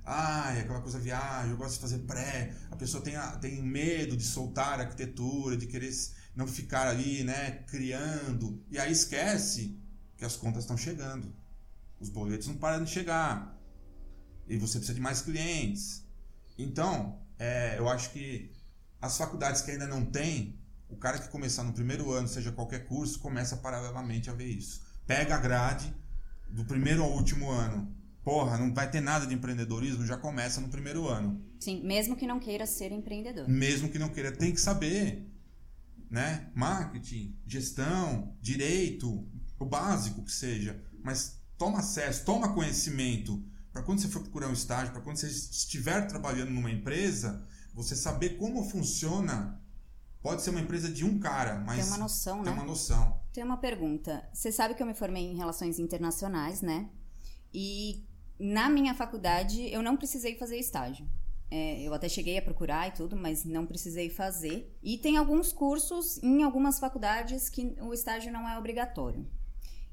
É 0.54 0.60
aquela 0.60 0.80
coisa 0.80 0.98
viagem, 0.98 1.50
eu 1.50 1.56
gosto 1.56 1.74
de 1.74 1.80
fazer 1.80 1.98
pré. 2.00 2.54
A 2.70 2.76
pessoa 2.76 3.02
tem, 3.02 3.16
a, 3.16 3.36
tem 3.36 3.62
medo 3.62 4.16
de 4.16 4.24
soltar 4.24 4.78
a 4.78 4.82
arquitetura, 4.82 5.56
de 5.56 5.66
querer 5.66 5.92
não 6.36 6.46
ficar 6.46 6.86
ali, 6.88 7.24
né, 7.24 7.64
criando. 7.68 8.62
E 8.70 8.78
aí 8.78 8.92
esquece 8.92 9.80
que 10.16 10.24
as 10.24 10.36
contas 10.36 10.64
estão 10.64 10.76
chegando. 10.76 11.34
Os 11.98 12.10
boletos 12.10 12.46
não 12.46 12.56
param 12.56 12.84
de 12.84 12.90
chegar. 12.90 13.57
E 14.48 14.56
você 14.56 14.78
precisa 14.78 14.94
de 14.94 15.00
mais 15.00 15.20
clientes. 15.20 16.04
Então, 16.56 17.20
é, 17.38 17.78
eu 17.78 17.88
acho 17.88 18.10
que 18.10 18.50
as 19.00 19.16
faculdades 19.16 19.60
que 19.62 19.70
ainda 19.70 19.86
não 19.86 20.04
têm 20.04 20.58
o 20.88 20.96
cara 20.96 21.18
que 21.18 21.28
começar 21.28 21.62
no 21.62 21.72
primeiro 21.72 22.10
ano, 22.12 22.26
seja 22.26 22.50
qualquer 22.50 22.86
curso, 22.86 23.20
começa 23.20 23.56
paralelamente 23.56 24.30
a 24.30 24.32
ver 24.32 24.46
isso. 24.46 24.80
Pega 25.06 25.34
a 25.34 25.38
grade 25.38 25.94
do 26.48 26.64
primeiro 26.64 27.02
ao 27.02 27.12
último 27.12 27.50
ano. 27.50 27.94
Porra, 28.24 28.58
não 28.58 28.72
vai 28.74 28.90
ter 28.90 29.00
nada 29.00 29.26
de 29.26 29.34
empreendedorismo, 29.34 30.04
já 30.04 30.16
começa 30.16 30.60
no 30.60 30.68
primeiro 30.68 31.06
ano. 31.06 31.42
Sim, 31.60 31.82
mesmo 31.82 32.16
que 32.16 32.26
não 32.26 32.40
queira 32.40 32.66
ser 32.66 32.90
empreendedor. 32.90 33.48
Mesmo 33.48 33.88
que 33.88 33.98
não 33.98 34.08
queira, 34.08 34.32
tem 34.32 34.52
que 34.52 34.60
saber, 34.60 35.30
né? 36.10 36.50
Marketing, 36.54 37.36
gestão, 37.46 38.36
direito, 38.40 39.26
o 39.58 39.64
básico 39.64 40.22
que 40.22 40.32
seja, 40.32 40.82
mas 41.02 41.40
toma 41.56 41.78
acesso, 41.78 42.24
toma 42.24 42.54
conhecimento 42.54 43.42
para 43.78 43.84
quando 43.84 44.00
você 44.00 44.08
for 44.08 44.22
procurar 44.22 44.48
um 44.48 44.52
estágio, 44.52 44.92
para 44.92 45.00
quando 45.00 45.18
você 45.18 45.28
estiver 45.28 46.08
trabalhando 46.08 46.50
numa 46.50 46.68
empresa, 46.68 47.46
você 47.72 47.94
saber 47.94 48.30
como 48.30 48.64
funciona 48.64 49.62
Pode 50.20 50.42
ser 50.42 50.50
uma 50.50 50.60
empresa 50.60 50.90
de 50.90 51.04
um 51.04 51.20
cara, 51.20 51.60
mas. 51.60 51.78
Tem 51.78 51.86
uma 51.86 51.96
noção, 51.96 52.42
tem 52.42 52.46
né? 52.46 52.50
Tem 52.50 52.60
uma 52.60 52.66
noção. 52.66 53.20
Tem 53.32 53.44
uma 53.44 53.56
pergunta. 53.56 54.28
Você 54.32 54.50
sabe 54.50 54.74
que 54.74 54.82
eu 54.82 54.86
me 54.86 54.92
formei 54.92 55.22
em 55.22 55.36
relações 55.36 55.78
internacionais, 55.78 56.60
né? 56.60 56.90
E 57.54 58.04
na 58.36 58.68
minha 58.68 58.96
faculdade 58.96 59.72
eu 59.72 59.80
não 59.80 59.96
precisei 59.96 60.34
fazer 60.36 60.58
estágio. 60.58 61.08
É, 61.48 61.80
eu 61.80 61.94
até 61.94 62.08
cheguei 62.08 62.36
a 62.36 62.42
procurar 62.42 62.88
e 62.88 62.90
tudo, 62.90 63.16
mas 63.16 63.44
não 63.44 63.64
precisei 63.64 64.10
fazer. 64.10 64.76
E 64.82 64.98
tem 64.98 65.16
alguns 65.16 65.52
cursos 65.52 66.20
em 66.20 66.42
algumas 66.42 66.80
faculdades 66.80 67.48
que 67.48 67.76
o 67.80 67.94
estágio 67.94 68.32
não 68.32 68.46
é 68.46 68.58
obrigatório. 68.58 69.24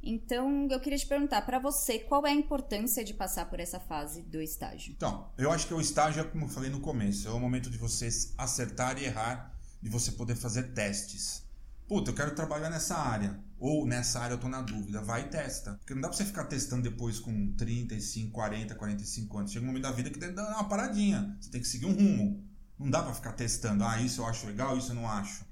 Então, 0.06 0.68
eu 0.70 0.80
queria 0.80 1.00
te 1.00 1.08
perguntar, 1.08 1.42
para 1.42 1.58
você, 1.58 1.98
qual 1.98 2.28
é 2.28 2.30
a 2.30 2.36
importância 2.36 3.04
de 3.04 3.14
passar 3.14 3.50
por 3.50 3.60
essa 3.60 3.80
fase 3.80 4.22
do 4.22 4.40
estágio? 4.40 4.94
Então, 4.96 5.32
eu 5.36 5.52
acho 5.52 5.66
que 5.66 5.74
o 5.74 5.82
estágio 5.82 6.22
é 6.22 6.24
como 6.24 6.46
eu 6.46 6.50
falei 6.50 6.70
no 6.70 6.80
começo, 6.80 7.28
é 7.28 7.32
o 7.32 7.40
momento 7.40 7.72
de 7.72 7.78
você 7.78 8.08
acertar 8.38 9.00
e 9.00 9.06
errar 9.06 9.52
de 9.82 9.90
você 9.90 10.12
poder 10.12 10.36
fazer 10.36 10.74
testes. 10.74 11.44
Puta, 11.88 12.12
eu 12.12 12.16
quero 12.16 12.36
trabalhar 12.36 12.70
nessa 12.70 12.96
área. 12.96 13.40
Ou 13.60 13.86
nessa 13.86 14.20
área 14.20 14.34
eu 14.34 14.40
tô 14.40 14.50
na 14.50 14.62
dúvida. 14.62 15.02
Vai 15.02 15.22
e 15.22 15.30
testa. 15.30 15.76
Porque 15.76 15.94
não 15.94 16.02
dá 16.02 16.08
pra 16.08 16.18
você 16.18 16.26
ficar 16.26 16.46
testando 16.46 16.84
depois 16.84 17.20
com 17.20 17.54
35, 17.54 18.32
40, 18.32 18.76
45 18.76 19.38
anos. 19.38 19.52
Chega 19.52 19.64
um 19.64 19.68
momento 19.68 19.84
da 19.84 19.92
vida 19.92 20.10
que 20.10 20.20
tem 20.20 20.30
que 20.30 20.36
dar 20.36 20.48
uma 20.50 20.68
paradinha. 20.68 21.38
Você 21.40 21.50
tem 21.50 21.62
que 21.62 21.68
seguir 21.68 21.86
um 21.86 21.94
rumo. 21.94 22.44
Não 22.78 22.90
dá 22.90 23.02
para 23.02 23.14
ficar 23.14 23.34
testando. 23.34 23.84
Ah, 23.84 24.02
isso 24.02 24.22
eu 24.22 24.26
acho 24.26 24.48
legal, 24.48 24.78
isso 24.78 24.92
eu 24.92 24.96
não 24.96 25.10
acho. 25.10 25.46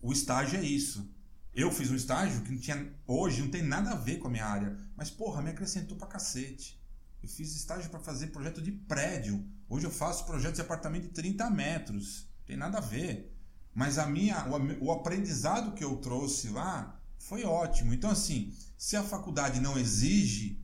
O 0.00 0.12
estágio 0.12 0.58
é 0.58 0.62
isso. 0.62 1.13
Eu 1.54 1.70
fiz 1.70 1.88
um 1.90 1.94
estágio 1.94 2.42
que 2.42 2.50
não 2.50 2.58
tinha, 2.58 2.92
hoje 3.06 3.40
não 3.40 3.48
tem 3.48 3.62
nada 3.62 3.90
a 3.90 3.94
ver 3.94 4.18
com 4.18 4.26
a 4.26 4.30
minha 4.30 4.44
área. 4.44 4.76
Mas, 4.96 5.08
porra, 5.08 5.40
me 5.40 5.50
acrescentou 5.50 5.96
pra 5.96 6.08
cacete. 6.08 6.82
Eu 7.22 7.28
fiz 7.28 7.54
estágio 7.54 7.88
para 7.90 8.00
fazer 8.00 8.28
projeto 8.28 8.60
de 8.60 8.72
prédio. 8.72 9.46
Hoje 9.68 9.86
eu 9.86 9.90
faço 9.90 10.26
projeto 10.26 10.56
de 10.56 10.60
apartamento 10.60 11.04
de 11.04 11.10
30 11.10 11.48
metros. 11.50 12.28
Tem 12.44 12.56
nada 12.56 12.78
a 12.78 12.80
ver. 12.80 13.32
Mas 13.72 13.98
a 13.98 14.06
minha, 14.06 14.44
o, 14.48 14.86
o 14.86 14.92
aprendizado 14.92 15.74
que 15.74 15.84
eu 15.84 15.96
trouxe 15.96 16.48
lá 16.48 17.00
foi 17.18 17.44
ótimo. 17.44 17.94
Então, 17.94 18.10
assim, 18.10 18.52
se 18.76 18.96
a 18.96 19.02
faculdade 19.04 19.60
não 19.60 19.78
exige, 19.78 20.60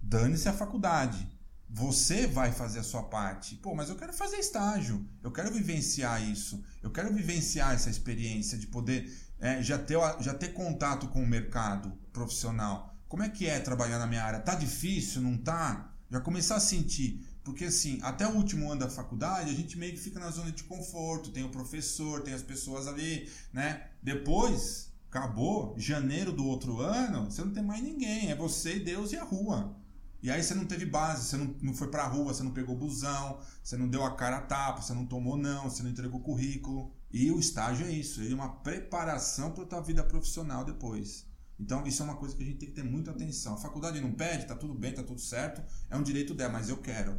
dane-se 0.00 0.48
a 0.48 0.52
faculdade. 0.52 1.26
Você 1.70 2.26
vai 2.26 2.52
fazer 2.52 2.78
a 2.78 2.84
sua 2.84 3.02
parte. 3.02 3.56
Pô, 3.56 3.74
mas 3.74 3.88
eu 3.88 3.96
quero 3.96 4.12
fazer 4.12 4.36
estágio. 4.36 5.06
Eu 5.22 5.32
quero 5.32 5.52
vivenciar 5.52 6.22
isso. 6.22 6.62
Eu 6.82 6.90
quero 6.90 7.12
vivenciar 7.12 7.74
essa 7.74 7.90
experiência 7.90 8.56
de 8.56 8.66
poder 8.66 9.10
é, 9.40 9.62
já, 9.62 9.78
ter, 9.78 9.98
já 10.20 10.34
ter 10.34 10.48
contato 10.48 11.08
com 11.08 11.22
o 11.22 11.26
mercado 11.26 11.92
profissional. 12.12 12.96
Como 13.08 13.22
é 13.22 13.28
que 13.28 13.46
é 13.46 13.58
trabalhar 13.58 13.98
na 13.98 14.06
minha 14.06 14.22
área? 14.22 14.40
Tá 14.40 14.54
difícil? 14.54 15.22
Não 15.22 15.36
tá? 15.36 15.92
Já 16.10 16.20
começar 16.20 16.56
a 16.56 16.60
sentir. 16.60 17.26
Porque 17.42 17.64
assim, 17.64 17.98
até 18.02 18.26
o 18.26 18.34
último 18.34 18.70
ano 18.70 18.80
da 18.80 18.90
faculdade, 18.90 19.50
a 19.50 19.54
gente 19.54 19.78
meio 19.78 19.92
que 19.92 19.98
fica 20.00 20.20
na 20.20 20.30
zona 20.30 20.52
de 20.52 20.64
conforto, 20.64 21.30
tem 21.30 21.44
o 21.44 21.48
professor, 21.48 22.20
tem 22.20 22.34
as 22.34 22.42
pessoas 22.42 22.86
ali, 22.86 23.30
né? 23.52 23.88
Depois, 24.02 24.88
Acabou, 25.10 25.74
janeiro 25.78 26.32
do 26.32 26.46
outro 26.46 26.82
ano, 26.82 27.30
você 27.30 27.42
não 27.42 27.50
tem 27.50 27.62
mais 27.62 27.82
ninguém. 27.82 28.30
É 28.30 28.36
você, 28.36 28.78
Deus 28.78 29.10
e 29.12 29.16
a 29.16 29.24
rua. 29.24 29.74
E 30.22 30.30
aí 30.30 30.42
você 30.42 30.54
não 30.54 30.66
teve 30.66 30.84
base, 30.84 31.26
você 31.26 31.36
não, 31.38 31.54
não 31.62 31.72
foi 31.72 31.88
pra 31.88 32.06
rua, 32.06 32.34
você 32.34 32.42
não 32.42 32.50
pegou 32.50 32.76
busão, 32.76 33.40
você 33.62 33.76
não 33.76 33.88
deu 33.88 34.04
a 34.04 34.14
cara 34.14 34.36
a 34.36 34.40
tapa, 34.42 34.82
você 34.82 34.92
não 34.92 35.06
tomou 35.06 35.38
não, 35.38 35.64
você 35.64 35.82
não 35.82 35.90
entregou 35.90 36.20
currículo. 36.20 36.92
E 37.10 37.30
o 37.30 37.38
estágio 37.38 37.86
é 37.86 37.90
isso, 37.90 38.20
ele 38.20 38.32
é 38.32 38.34
uma 38.34 38.56
preparação 38.56 39.52
para 39.52 39.64
tua 39.64 39.80
vida 39.80 40.02
profissional 40.04 40.64
depois. 40.64 41.26
Então, 41.58 41.84
isso 41.86 42.02
é 42.02 42.04
uma 42.04 42.16
coisa 42.16 42.36
que 42.36 42.42
a 42.42 42.46
gente 42.46 42.58
tem 42.58 42.68
que 42.68 42.74
ter 42.74 42.84
muita 42.84 43.10
atenção. 43.10 43.54
A 43.54 43.56
faculdade 43.56 44.00
não 44.00 44.12
pede, 44.12 44.46
tá 44.46 44.54
tudo 44.54 44.74
bem, 44.74 44.92
tá 44.92 45.02
tudo 45.02 45.20
certo, 45.20 45.62
é 45.90 45.96
um 45.96 46.02
direito 46.02 46.34
dela, 46.34 46.52
mas 46.52 46.68
eu 46.68 46.76
quero. 46.76 47.18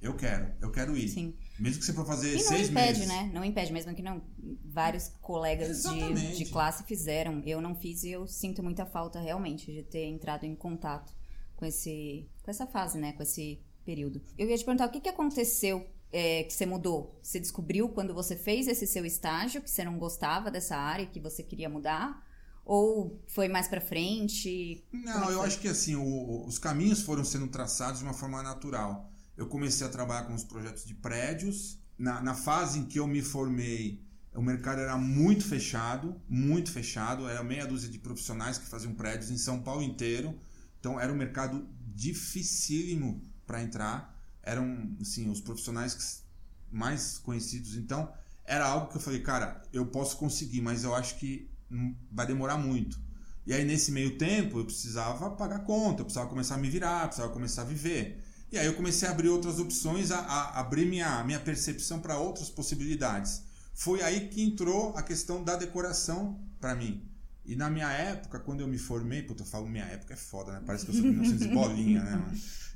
Eu 0.00 0.16
quero, 0.16 0.50
eu 0.62 0.72
quero 0.72 0.96
ir. 0.96 1.08
Sim. 1.10 1.36
Mesmo 1.58 1.80
que 1.80 1.84
você 1.84 1.92
for 1.92 2.06
fazer 2.06 2.32
E 2.32 2.36
não 2.36 2.48
seis 2.48 2.70
impede, 2.70 3.00
meses. 3.00 3.06
né? 3.08 3.30
Não 3.34 3.44
impede, 3.44 3.70
mesmo 3.70 3.94
que 3.94 4.00
não. 4.00 4.22
Vários 4.64 5.08
colegas 5.20 5.82
de, 5.82 6.38
de 6.38 6.46
classe 6.46 6.84
fizeram. 6.84 7.42
Eu 7.44 7.60
não 7.60 7.74
fiz 7.74 8.02
e 8.02 8.10
eu 8.10 8.26
sinto 8.26 8.62
muita 8.62 8.86
falta 8.86 9.20
realmente 9.20 9.70
de 9.70 9.82
ter 9.82 10.06
entrado 10.06 10.44
em 10.44 10.56
contato 10.56 11.12
com, 11.54 11.66
esse, 11.66 12.26
com 12.42 12.50
essa 12.50 12.66
fase, 12.66 12.98
né? 12.98 13.12
Com 13.12 13.22
esse 13.22 13.60
período. 13.84 14.22
Eu 14.38 14.48
ia 14.48 14.56
te 14.56 14.64
perguntar 14.64 14.86
o 14.86 14.90
que, 14.90 15.02
que 15.02 15.08
aconteceu 15.10 15.86
é, 16.12 16.44
que 16.44 16.52
você 16.52 16.66
mudou? 16.66 17.18
Você 17.22 17.40
descobriu 17.40 17.88
quando 17.90 18.14
você 18.14 18.36
fez 18.36 18.66
esse 18.68 18.86
seu 18.86 19.04
estágio 19.04 19.62
que 19.62 19.70
você 19.70 19.84
não 19.84 19.98
gostava 19.98 20.50
dessa 20.50 20.76
área 20.76 21.06
que 21.06 21.20
você 21.20 21.42
queria 21.42 21.68
mudar? 21.68 22.26
Ou 22.64 23.20
foi 23.26 23.48
mais 23.48 23.68
pra 23.68 23.80
frente? 23.80 24.84
É 24.92 24.96
Não, 24.96 25.24
que 25.26 25.32
eu 25.32 25.42
acho 25.42 25.58
que 25.60 25.68
assim, 25.68 25.94
o- 25.96 26.46
os 26.46 26.58
caminhos 26.58 27.02
foram 27.02 27.24
sendo 27.24 27.48
traçados 27.48 28.00
de 28.00 28.04
uma 28.04 28.14
forma 28.14 28.42
natural. 28.42 29.10
Eu 29.36 29.46
comecei 29.46 29.86
a 29.86 29.90
trabalhar 29.90 30.24
com 30.26 30.34
os 30.34 30.44
projetos 30.44 30.84
de 30.84 30.94
prédios. 30.94 31.78
Na, 31.98 32.20
na 32.20 32.34
fase 32.34 32.78
em 32.78 32.84
que 32.86 32.98
eu 32.98 33.06
me 33.06 33.22
formei, 33.22 34.02
o 34.34 34.42
mercado 34.42 34.80
era 34.80 34.96
muito 34.96 35.44
fechado, 35.44 36.20
muito 36.28 36.70
fechado. 36.72 37.28
Era 37.28 37.42
meia 37.42 37.66
dúzia 37.66 37.88
de 37.88 37.98
profissionais 37.98 38.58
que 38.58 38.66
faziam 38.66 38.94
prédios 38.94 39.30
em 39.30 39.38
São 39.38 39.62
Paulo 39.62 39.82
inteiro. 39.82 40.34
Então 40.78 40.98
era 41.00 41.12
um 41.12 41.16
mercado 41.16 41.66
dificílimo 41.94 43.22
para 43.46 43.62
entrar. 43.62 44.19
Eram, 44.50 44.96
assim, 45.00 45.30
os 45.30 45.40
profissionais 45.40 46.22
mais 46.70 47.18
conhecidos. 47.18 47.76
Então 47.76 48.12
era 48.44 48.66
algo 48.66 48.88
que 48.88 48.96
eu 48.96 49.00
falei, 49.00 49.20
cara, 49.20 49.62
eu 49.72 49.86
posso 49.86 50.16
conseguir, 50.16 50.60
mas 50.60 50.82
eu 50.84 50.94
acho 50.94 51.16
que 51.18 51.48
hum, 51.70 51.94
vai 52.10 52.26
demorar 52.26 52.56
muito. 52.56 52.98
E 53.46 53.52
aí, 53.52 53.64
nesse 53.64 53.90
meio 53.90 54.18
tempo, 54.18 54.58
eu 54.58 54.64
precisava 54.64 55.30
pagar 55.30 55.60
conta, 55.60 56.00
eu 56.00 56.04
precisava 56.04 56.28
começar 56.28 56.56
a 56.56 56.58
me 56.58 56.68
virar, 56.68 57.06
precisava 57.06 57.32
começar 57.32 57.62
a 57.62 57.64
viver. 57.64 58.22
E 58.52 58.58
aí 58.58 58.66
eu 58.66 58.74
comecei 58.74 59.06
a 59.06 59.12
abrir 59.12 59.28
outras 59.28 59.58
opções, 59.58 60.10
a, 60.10 60.18
a 60.18 60.60
abrir 60.60 60.84
minha, 60.84 61.22
minha 61.24 61.38
percepção 61.38 62.00
para 62.00 62.18
outras 62.18 62.50
possibilidades. 62.50 63.42
Foi 63.72 64.02
aí 64.02 64.28
que 64.28 64.42
entrou 64.42 64.96
a 64.96 65.02
questão 65.02 65.42
da 65.42 65.56
decoração 65.56 66.38
para 66.60 66.74
mim. 66.74 67.08
E 67.50 67.56
na 67.56 67.68
minha 67.68 67.90
época, 67.90 68.38
quando 68.38 68.60
eu 68.60 68.68
me 68.68 68.78
formei, 68.78 69.22
puta, 69.22 69.42
eu 69.42 69.46
falo 69.46 69.66
minha 69.68 69.84
época 69.84 70.14
é 70.14 70.16
foda, 70.16 70.52
né? 70.52 70.62
Parece 70.64 70.84
que 70.84 70.90
eu 70.92 70.94
sou 70.94 71.02
de 71.02 71.10
1900 71.10 71.46
e 71.46 71.48
bolinha, 71.48 72.02
né? 72.02 72.22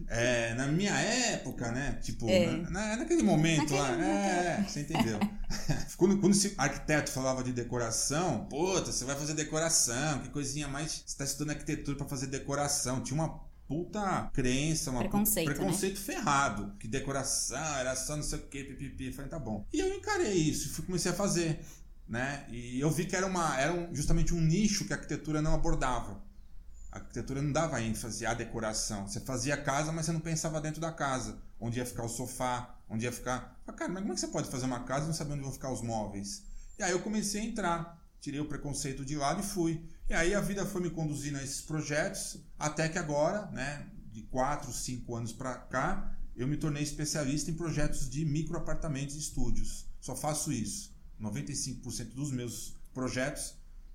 É, 0.09 0.55
na 0.55 0.67
minha 0.67 0.93
época, 0.99 1.71
né? 1.71 1.99
Tipo, 2.03 2.29
É. 2.29 2.47
na- 2.63 2.71
na- 2.71 2.97
naquele 2.97 3.23
momento 3.23 3.61
Naquele 3.61 3.79
lá, 3.81 3.89
momento. 3.93 4.05
é, 4.09 4.59
é, 4.61 4.65
você 4.69 4.81
entendeu. 4.81 5.21
quando, 5.97 6.19
quando 6.19 6.33
esse 6.33 6.55
arquiteto 6.59 7.13
falava 7.13 7.45
de 7.45 7.53
decoração, 7.53 8.47
puta, 8.47 8.91
você 8.91 9.05
vai 9.05 9.15
fazer 9.15 9.35
decoração, 9.35 10.19
que 10.19 10.31
coisinha 10.31 10.67
mais. 10.67 11.05
Você 11.07 11.17
tá 11.17 11.25
estudando 11.25 11.51
arquitetura 11.51 11.97
para 11.97 12.09
fazer 12.09 12.27
decoração. 12.27 13.01
Tinha 13.01 13.15
uma 13.23 13.41
puta 13.69 14.29
crença, 14.35 14.91
uma 14.91 15.01
Preconceito, 15.01 15.47
puta, 15.49 15.61
preconceito 15.61 16.01
ferrado. 16.01 16.75
Que 16.81 16.89
decoração 16.89 17.77
era 17.77 17.95
só 17.95 18.17
não 18.17 18.23
sei 18.25 18.41
o 18.41 18.43
que, 18.49 18.65
pipipi. 18.65 19.13
Falei, 19.13 19.31
tá 19.31 19.39
bom. 19.39 19.65
E 19.73 19.79
eu 19.79 19.95
encarei 19.95 20.33
isso 20.35 20.67
e 20.67 20.71
fui, 20.71 20.85
comecei 20.85 21.13
a 21.13 21.15
fazer. 21.15 21.61
Né? 22.09 22.47
E 22.51 22.79
eu 22.81 22.91
vi 22.91 23.07
que 23.07 23.17
era, 23.17 23.27
uma, 23.27 23.59
era 23.59 23.89
justamente 23.93 24.35
um 24.35 24.41
nicho 24.41 24.85
que 24.85 24.93
a 24.93 24.97
arquitetura 24.97 25.41
não 25.41 25.55
abordava. 25.55 26.23
A 26.93 26.99
arquitetura 26.99 27.43
não 27.43 27.51
dava 27.51 27.81
ênfase 27.81 28.25
à 28.25 28.35
decoração. 28.35 29.09
Você 29.09 29.21
fazia 29.21 29.55
a 29.55 29.63
casa, 29.63 29.91
mas 29.91 30.07
você 30.07 30.13
não 30.13 30.21
pensava 30.21 30.61
dentro 30.61 30.81
da 30.81 30.93
casa. 30.93 31.39
Onde 31.59 31.79
ia 31.79 31.87
ficar 31.87 32.05
o 32.05 32.09
sofá, 32.09 32.79
onde 32.89 33.05
ia 33.05 33.13
ficar. 33.13 33.61
Ah, 33.67 33.73
cara, 33.73 33.91
mas 33.91 34.03
como 34.03 34.13
é 34.13 34.15
que 34.15 34.21
você 34.21 34.29
pode 34.29 34.49
fazer 34.49 34.67
uma 34.67 34.85
casa 34.85 35.05
e 35.05 35.07
não 35.09 35.15
saber 35.15 35.33
onde 35.33 35.43
vão 35.43 35.53
ficar 35.53 35.73
os 35.73 35.83
móveis? 35.83 36.45
E 36.79 36.83
aí 36.83 36.93
eu 36.93 37.01
comecei 37.01 37.41
a 37.41 37.45
entrar. 37.45 38.05
Tirei 38.21 38.41
o 38.41 38.49
preconceito 38.49 39.05
de 39.05 39.17
lado 39.17 39.41
e 39.41 39.45
fui. 39.45 39.85
E 40.09 40.15
aí 40.15 40.35
a 40.35 40.41
vida 40.41 40.65
foi 40.65 40.83
me 40.83 40.91
conduzindo 40.91 41.39
a 41.39 41.43
esses 41.43 41.63
projetos, 41.63 42.39
até 42.59 42.89
que 42.89 42.99
agora, 42.99 43.47
né, 43.51 43.87
de 44.13 44.23
4, 44.23 44.73
5 44.73 45.17
anos 45.17 45.33
pra 45.33 45.57
cá, 45.57 46.17
eu 46.37 46.47
me 46.47 46.57
tornei 46.57 46.83
especialista 46.83 47.51
em 47.51 47.55
projetos 47.55 48.09
de 48.09 48.25
microapartamentos 48.25 49.17
e 49.17 49.19
estúdios. 49.19 49.87
Só 50.01 50.15
faço 50.15 50.53
isso. 50.53 50.94
95% 51.21 52.15
dos 52.15 52.31
meus 52.31 52.77
projetos 52.93 53.55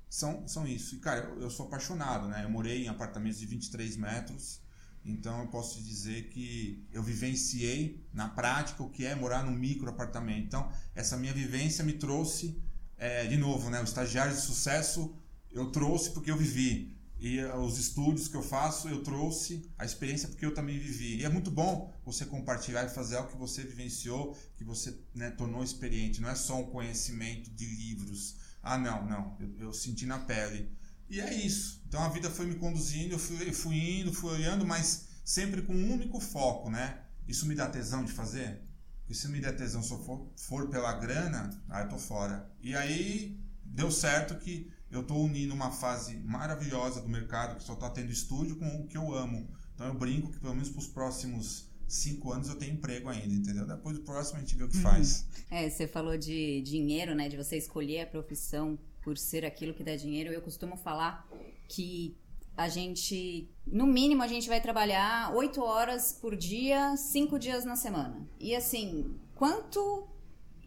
são, 0.09 0.47
são 0.47 0.67
isso. 0.67 0.95
E, 0.95 0.99
cara, 0.99 1.21
eu, 1.21 1.41
eu 1.41 1.49
sou 1.49 1.67
apaixonado, 1.67 2.27
né? 2.27 2.43
Eu 2.43 2.49
morei 2.49 2.85
em 2.85 2.87
apartamentos 2.87 3.39
de 3.39 3.45
23 3.45 3.95
metros, 3.97 4.61
então 5.05 5.41
eu 5.41 5.47
posso 5.47 5.77
te 5.77 5.83
dizer 5.83 6.29
que 6.29 6.87
eu 6.91 7.03
vivenciei 7.03 8.05
na 8.13 8.27
prática 8.27 8.83
o 8.83 8.89
que 8.89 9.05
é 9.05 9.15
morar 9.15 9.43
num 9.43 9.55
micro 9.55 9.89
apartamento. 9.89 10.45
Então, 10.45 10.71
essa 10.95 11.15
minha 11.15 11.33
vivência 11.33 11.83
me 11.83 11.93
trouxe, 11.93 12.61
é, 12.97 13.27
de 13.27 13.37
novo, 13.37 13.69
né? 13.69 13.79
O 13.79 13.83
estagiário 13.83 14.33
de 14.33 14.41
sucesso 14.41 15.15
eu 15.51 15.71
trouxe 15.71 16.11
porque 16.11 16.31
eu 16.31 16.37
vivi. 16.37 16.98
E 17.19 17.39
eh, 17.39 17.55
os 17.57 17.77
estudos 17.77 18.27
que 18.27 18.35
eu 18.35 18.41
faço, 18.41 18.87
eu 18.87 19.03
trouxe 19.03 19.69
a 19.77 19.85
experiência 19.85 20.29
porque 20.29 20.45
eu 20.45 20.53
também 20.53 20.79
vivi. 20.79 21.17
E 21.17 21.25
é 21.25 21.29
muito 21.29 21.51
bom 21.51 21.93
você 22.05 22.25
compartilhar 22.25 22.85
e 22.85 22.89
fazer 22.89 23.17
algo 23.17 23.29
que 23.29 23.37
você 23.37 23.61
vivenciou, 23.63 24.37
que 24.57 24.63
você 24.63 24.97
né, 25.13 25.29
tornou 25.31 25.63
experiente. 25.63 26.21
Não 26.21 26.29
é 26.29 26.35
só 26.35 26.59
um 26.59 26.69
conhecimento 26.69 27.49
de 27.51 27.65
livros. 27.65 28.37
Ah, 28.63 28.77
não, 28.77 29.05
não. 29.05 29.37
Eu, 29.39 29.65
eu 29.67 29.73
senti 29.73 30.05
na 30.05 30.19
pele. 30.19 30.71
E 31.09 31.19
é 31.19 31.33
isso. 31.33 31.83
Então 31.87 32.01
a 32.01 32.09
vida 32.09 32.29
foi 32.29 32.45
me 32.45 32.55
conduzindo, 32.55 33.13
eu 33.13 33.19
fui, 33.19 33.51
fui 33.51 33.99
indo, 33.99 34.13
fui 34.13 34.31
olhando, 34.31 34.65
mas 34.65 35.07
sempre 35.25 35.61
com 35.61 35.73
um 35.73 35.91
único 35.91 36.19
foco, 36.19 36.69
né? 36.69 37.01
Isso 37.27 37.45
me 37.45 37.55
dá 37.55 37.67
tesão 37.67 38.05
de 38.05 38.11
fazer? 38.11 38.61
Porque 38.99 39.13
se 39.13 39.27
me 39.27 39.41
der 39.41 39.55
tesão 39.55 39.81
se 39.81 39.91
eu 39.91 40.03
for, 40.03 40.31
for 40.37 40.69
pela 40.69 40.93
grana, 40.93 41.49
aí 41.67 41.83
eu 41.83 41.89
tô 41.89 41.97
fora. 41.97 42.49
E 42.61 42.75
aí 42.75 43.39
deu 43.63 43.91
certo 43.91 44.35
que 44.35 44.71
eu 44.91 45.03
tô 45.03 45.15
unindo 45.15 45.53
uma 45.53 45.71
fase 45.71 46.17
maravilhosa 46.17 47.01
do 47.01 47.09
mercado, 47.09 47.57
que 47.57 47.63
só 47.63 47.75
tá 47.75 47.89
tendo 47.89 48.11
estúdio, 48.11 48.55
com 48.57 48.65
o 48.65 48.87
que 48.87 48.97
eu 48.97 49.13
amo. 49.13 49.47
Então 49.75 49.87
eu 49.87 49.93
brinco 49.93 50.31
que 50.31 50.39
pelo 50.39 50.53
menos 50.53 50.69
pros 50.69 50.87
próximos 50.87 51.69
cinco 51.87 52.31
anos 52.31 52.49
eu 52.49 52.55
tenho 52.55 52.73
emprego 52.73 53.09
ainda, 53.09 53.33
entendeu? 53.33 53.65
Depois 53.65 53.97
do 53.97 54.03
próximo 54.03 54.37
a 54.37 54.41
gente 54.41 54.55
vê 54.55 54.63
o 54.63 54.69
que 54.69 54.77
faz. 54.77 55.25
É, 55.49 55.69
você 55.69 55.87
falou 55.87 56.17
de 56.17 56.61
dinheiro, 56.61 57.15
né? 57.15 57.29
De 57.29 57.37
você 57.37 57.57
escolher 57.57 58.01
a 58.01 58.07
profissão 58.07 58.77
por 59.01 59.17
ser 59.17 59.45
aquilo 59.45 59.73
que 59.73 59.83
dá 59.83 59.95
dinheiro. 59.95 60.31
Eu 60.31 60.41
costumo 60.41 60.77
falar 60.77 61.27
que 61.67 62.15
a 62.55 62.67
gente, 62.67 63.49
no 63.65 63.87
mínimo, 63.87 64.21
a 64.21 64.27
gente 64.27 64.49
vai 64.49 64.59
trabalhar 64.59 65.33
oito 65.33 65.61
horas 65.61 66.11
por 66.11 66.35
dia, 66.35 66.95
cinco 66.97 67.39
dias 67.39 67.63
na 67.63 67.75
semana. 67.75 68.27
E 68.39 68.53
assim, 68.53 69.15
quanto 69.33 70.07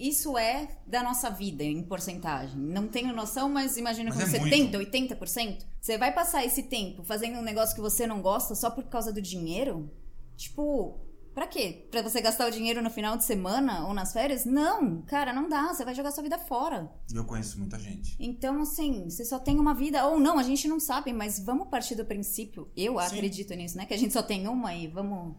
isso 0.09 0.37
é 0.37 0.69
da 0.87 1.03
nossa 1.03 1.31
vida 1.31 1.63
em 1.63 1.83
porcentagem? 1.83 2.59
Não 2.59 2.89
tenho 2.89 3.15
noção, 3.15 3.49
mas 3.49 3.77
imagino 3.77 4.11
Mas 4.15 4.19
com 4.19 4.37
é 4.37 4.41
70, 4.41 4.79
80%. 4.79 5.65
Você 5.81 5.97
vai 5.97 6.13
passar 6.13 6.45
esse 6.45 6.65
tempo 6.65 7.03
fazendo 7.05 7.39
um 7.39 7.43
negócio 7.43 7.75
que 7.75 7.81
você 7.81 8.07
não 8.07 8.21
gosta 8.21 8.55
só 8.55 8.71
por 8.71 8.85
causa 8.85 9.13
do 9.13 9.23
dinheiro? 9.23 9.91
Tipo, 10.37 11.01
Pra 11.35 11.47
quê? 11.47 11.87
Pra 11.91 12.03
você 12.03 12.21
gastar 12.21 12.47
o 12.47 12.51
dinheiro 12.51 12.83
no 12.83 12.91
final 12.91 13.17
de 13.17 13.25
semana 13.25 13.87
ou 13.87 13.95
nas 13.95 14.13
férias? 14.13 14.45
Não, 14.45 15.01
cara, 15.03 15.33
não 15.33 15.49
dá. 15.49 15.73
Você 15.73 15.83
vai 15.83 15.95
jogar 15.95 16.11
sua 16.11 16.23
vida 16.23 16.39
fora. 16.39 16.93
Eu 17.13 17.25
conheço 17.25 17.59
muita 17.59 17.79
gente. 17.79 18.15
Então, 18.21 18.61
assim, 18.61 19.05
você 19.09 19.25
só 19.25 19.39
tem 19.39 19.59
uma 19.59 19.73
vida. 19.73 20.07
Ou 20.07 20.21
não, 20.21 20.39
a 20.39 20.43
gente 20.43 20.69
não 20.69 20.79
sabe, 20.79 21.11
mas 21.11 21.39
vamos 21.39 21.69
partir 21.69 21.95
do 21.95 22.05
princípio. 22.05 22.71
Eu 22.77 23.01
Sim. 23.01 23.07
acredito 23.07 23.55
nisso, 23.55 23.79
né? 23.79 23.87
Que 23.87 23.95
a 23.95 23.99
gente 23.99 24.13
só 24.13 24.23
tem 24.23 24.47
uma 24.47 24.75
e 24.75 24.87
vamos. 24.89 25.35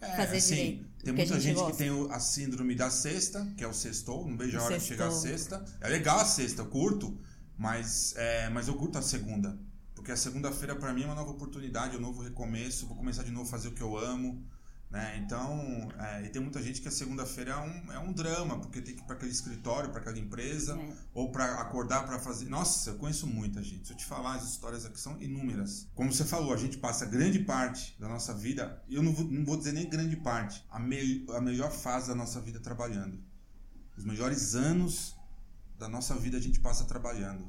É, 0.00 0.16
Fazer 0.16 0.36
assim, 0.36 0.54
direito, 0.54 0.86
Tem 1.04 1.12
muita 1.14 1.40
gente 1.40 1.58
gente, 1.58 1.70
que 1.70 1.78
tem 1.78 2.08
a 2.10 2.20
síndrome 2.20 2.74
da 2.74 2.90
sexta, 2.90 3.46
que 3.56 3.64
é 3.64 3.68
o 3.68 3.72
sextou, 3.72 4.26
não 4.26 4.36
vejo 4.36 4.58
a 4.58 4.62
hora 4.62 4.78
de 4.78 4.84
chegar 4.84 5.08
a 5.08 5.10
sexta. 5.10 5.64
É 5.80 5.88
legal 5.88 6.20
a 6.20 6.24
sexta, 6.24 6.62
eu 6.62 6.66
curto, 6.66 7.18
mas, 7.56 8.14
é, 8.16 8.48
mas 8.50 8.68
eu 8.68 8.74
curto 8.74 8.98
a 8.98 9.02
segunda. 9.02 9.58
Porque 9.94 10.12
a 10.12 10.16
segunda-feira 10.16 10.76
pra 10.76 10.92
mim 10.92 11.02
é 11.02 11.06
uma 11.06 11.14
nova 11.14 11.30
oportunidade, 11.30 11.96
um 11.96 12.00
novo 12.00 12.22
recomeço, 12.22 12.86
vou 12.86 12.96
começar 12.96 13.22
de 13.22 13.30
novo 13.30 13.48
a 13.48 13.50
fazer 13.50 13.68
o 13.68 13.72
que 13.72 13.82
eu 13.82 13.96
amo. 13.96 14.44
Né? 14.96 15.18
Então, 15.22 15.90
é, 15.98 16.24
e 16.24 16.30
tem 16.30 16.40
muita 16.40 16.62
gente 16.62 16.80
que 16.80 16.88
a 16.88 16.90
segunda-feira 16.90 17.50
é 17.50 17.56
um, 17.56 17.92
é 17.92 17.98
um 17.98 18.14
drama, 18.14 18.58
porque 18.58 18.80
tem 18.80 18.94
que 18.94 19.02
ir 19.02 19.04
para 19.04 19.14
aquele 19.14 19.30
escritório, 19.30 19.90
para 19.90 20.00
aquela 20.00 20.18
empresa, 20.18 20.74
É. 20.74 20.96
ou 21.12 21.30
para 21.30 21.60
acordar 21.60 22.06
para 22.06 22.18
fazer. 22.18 22.46
Nossa, 22.46 22.88
eu 22.88 22.96
conheço 22.96 23.26
muita 23.26 23.62
gente. 23.62 23.86
Se 23.86 23.92
eu 23.92 23.96
te 23.98 24.06
falar, 24.06 24.36
as 24.36 24.48
histórias 24.48 24.86
aqui 24.86 24.98
são 24.98 25.20
inúmeras. 25.20 25.86
Como 25.94 26.10
você 26.10 26.24
falou, 26.24 26.54
a 26.54 26.56
gente 26.56 26.78
passa 26.78 27.04
grande 27.04 27.40
parte 27.40 27.94
da 28.00 28.08
nossa 28.08 28.32
vida, 28.32 28.82
e 28.88 28.94
eu 28.94 29.02
não 29.02 29.12
vou, 29.12 29.26
não 29.26 29.44
vou 29.44 29.58
dizer 29.58 29.72
nem 29.72 29.86
grande 29.86 30.16
parte, 30.16 30.64
a, 30.70 30.78
me, 30.78 31.26
a 31.28 31.42
melhor 31.42 31.70
fase 31.70 32.08
da 32.08 32.14
nossa 32.14 32.40
vida 32.40 32.58
trabalhando. 32.58 33.22
Os 33.98 34.04
melhores 34.04 34.54
anos 34.54 35.14
da 35.78 35.90
nossa 35.90 36.14
vida 36.14 36.38
a 36.38 36.40
gente 36.40 36.58
passa 36.58 36.86
trabalhando. 36.86 37.46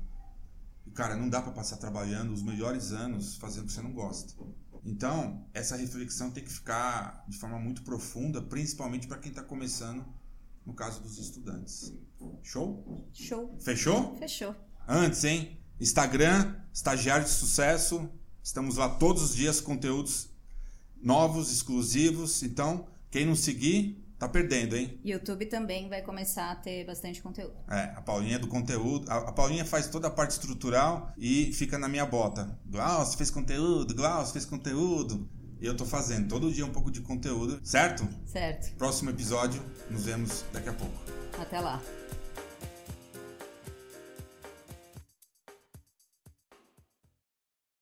E, 0.85 0.91
cara, 0.91 1.15
não 1.15 1.29
dá 1.29 1.41
para 1.41 1.53
passar 1.53 1.77
trabalhando 1.77 2.33
os 2.33 2.41
melhores 2.41 2.91
anos 2.91 3.37
fazendo 3.37 3.63
o 3.63 3.67
que 3.67 3.73
você 3.73 3.81
não 3.81 3.93
gosta. 3.93 4.33
Então, 4.83 5.47
essa 5.53 5.75
reflexão 5.75 6.31
tem 6.31 6.43
que 6.43 6.51
ficar 6.51 7.25
de 7.27 7.37
forma 7.37 7.59
muito 7.59 7.83
profunda, 7.83 8.41
principalmente 8.41 9.07
para 9.07 9.17
quem 9.17 9.29
está 9.29 9.43
começando, 9.43 10.05
no 10.65 10.73
caso 10.73 11.01
dos 11.01 11.17
estudantes. 11.17 11.93
Show? 12.43 13.09
Show. 13.13 13.57
Fechou? 13.59 14.15
Fechou. 14.17 14.55
Antes, 14.87 15.23
hein? 15.23 15.57
Instagram, 15.79 16.55
Estagiário 16.73 17.25
de 17.25 17.31
Sucesso. 17.31 18.09
Estamos 18.43 18.77
lá 18.77 18.89
todos 18.89 19.21
os 19.23 19.35
dias, 19.35 19.61
conteúdos 19.61 20.29
novos, 21.01 21.51
exclusivos. 21.51 22.41
Então, 22.43 22.87
quem 23.11 23.25
não 23.25 23.35
seguir, 23.35 24.06
tá 24.17 24.27
perdendo, 24.27 24.75
hein? 24.75 24.99
YouTube 25.03 25.45
também 25.45 25.89
vai 25.89 26.01
começar 26.01 26.51
a 26.51 26.55
ter 26.55 26.85
bastante 26.85 27.21
conteúdo. 27.21 27.55
É, 27.69 27.93
a 27.95 28.01
Paulinha 28.01 28.35
é 28.35 28.39
do 28.39 28.47
conteúdo. 28.47 29.09
A, 29.09 29.29
a 29.29 29.31
Paulinha 29.31 29.65
faz 29.65 29.87
toda 29.87 30.07
a 30.07 30.11
parte 30.11 30.31
estrutural 30.31 31.13
e 31.17 31.51
fica 31.53 31.77
na 31.77 31.87
minha 31.87 32.05
bota. 32.05 32.57
Glaucio 32.65 33.17
fez 33.17 33.29
conteúdo, 33.29 33.93
Glaucio 33.93 34.33
fez 34.33 34.45
conteúdo. 34.45 35.29
E 35.59 35.65
eu 35.65 35.75
tô 35.75 35.85
fazendo 35.85 36.27
todo 36.27 36.51
dia 36.51 36.65
um 36.65 36.71
pouco 36.71 36.91
de 36.91 37.01
conteúdo, 37.01 37.59
certo? 37.63 38.07
Certo. 38.25 38.75
Próximo 38.75 39.09
episódio, 39.09 39.61
nos 39.89 40.05
vemos 40.05 40.45
daqui 40.53 40.69
a 40.69 40.73
pouco. 40.73 40.93
Até 41.39 41.59
lá. 41.59 41.81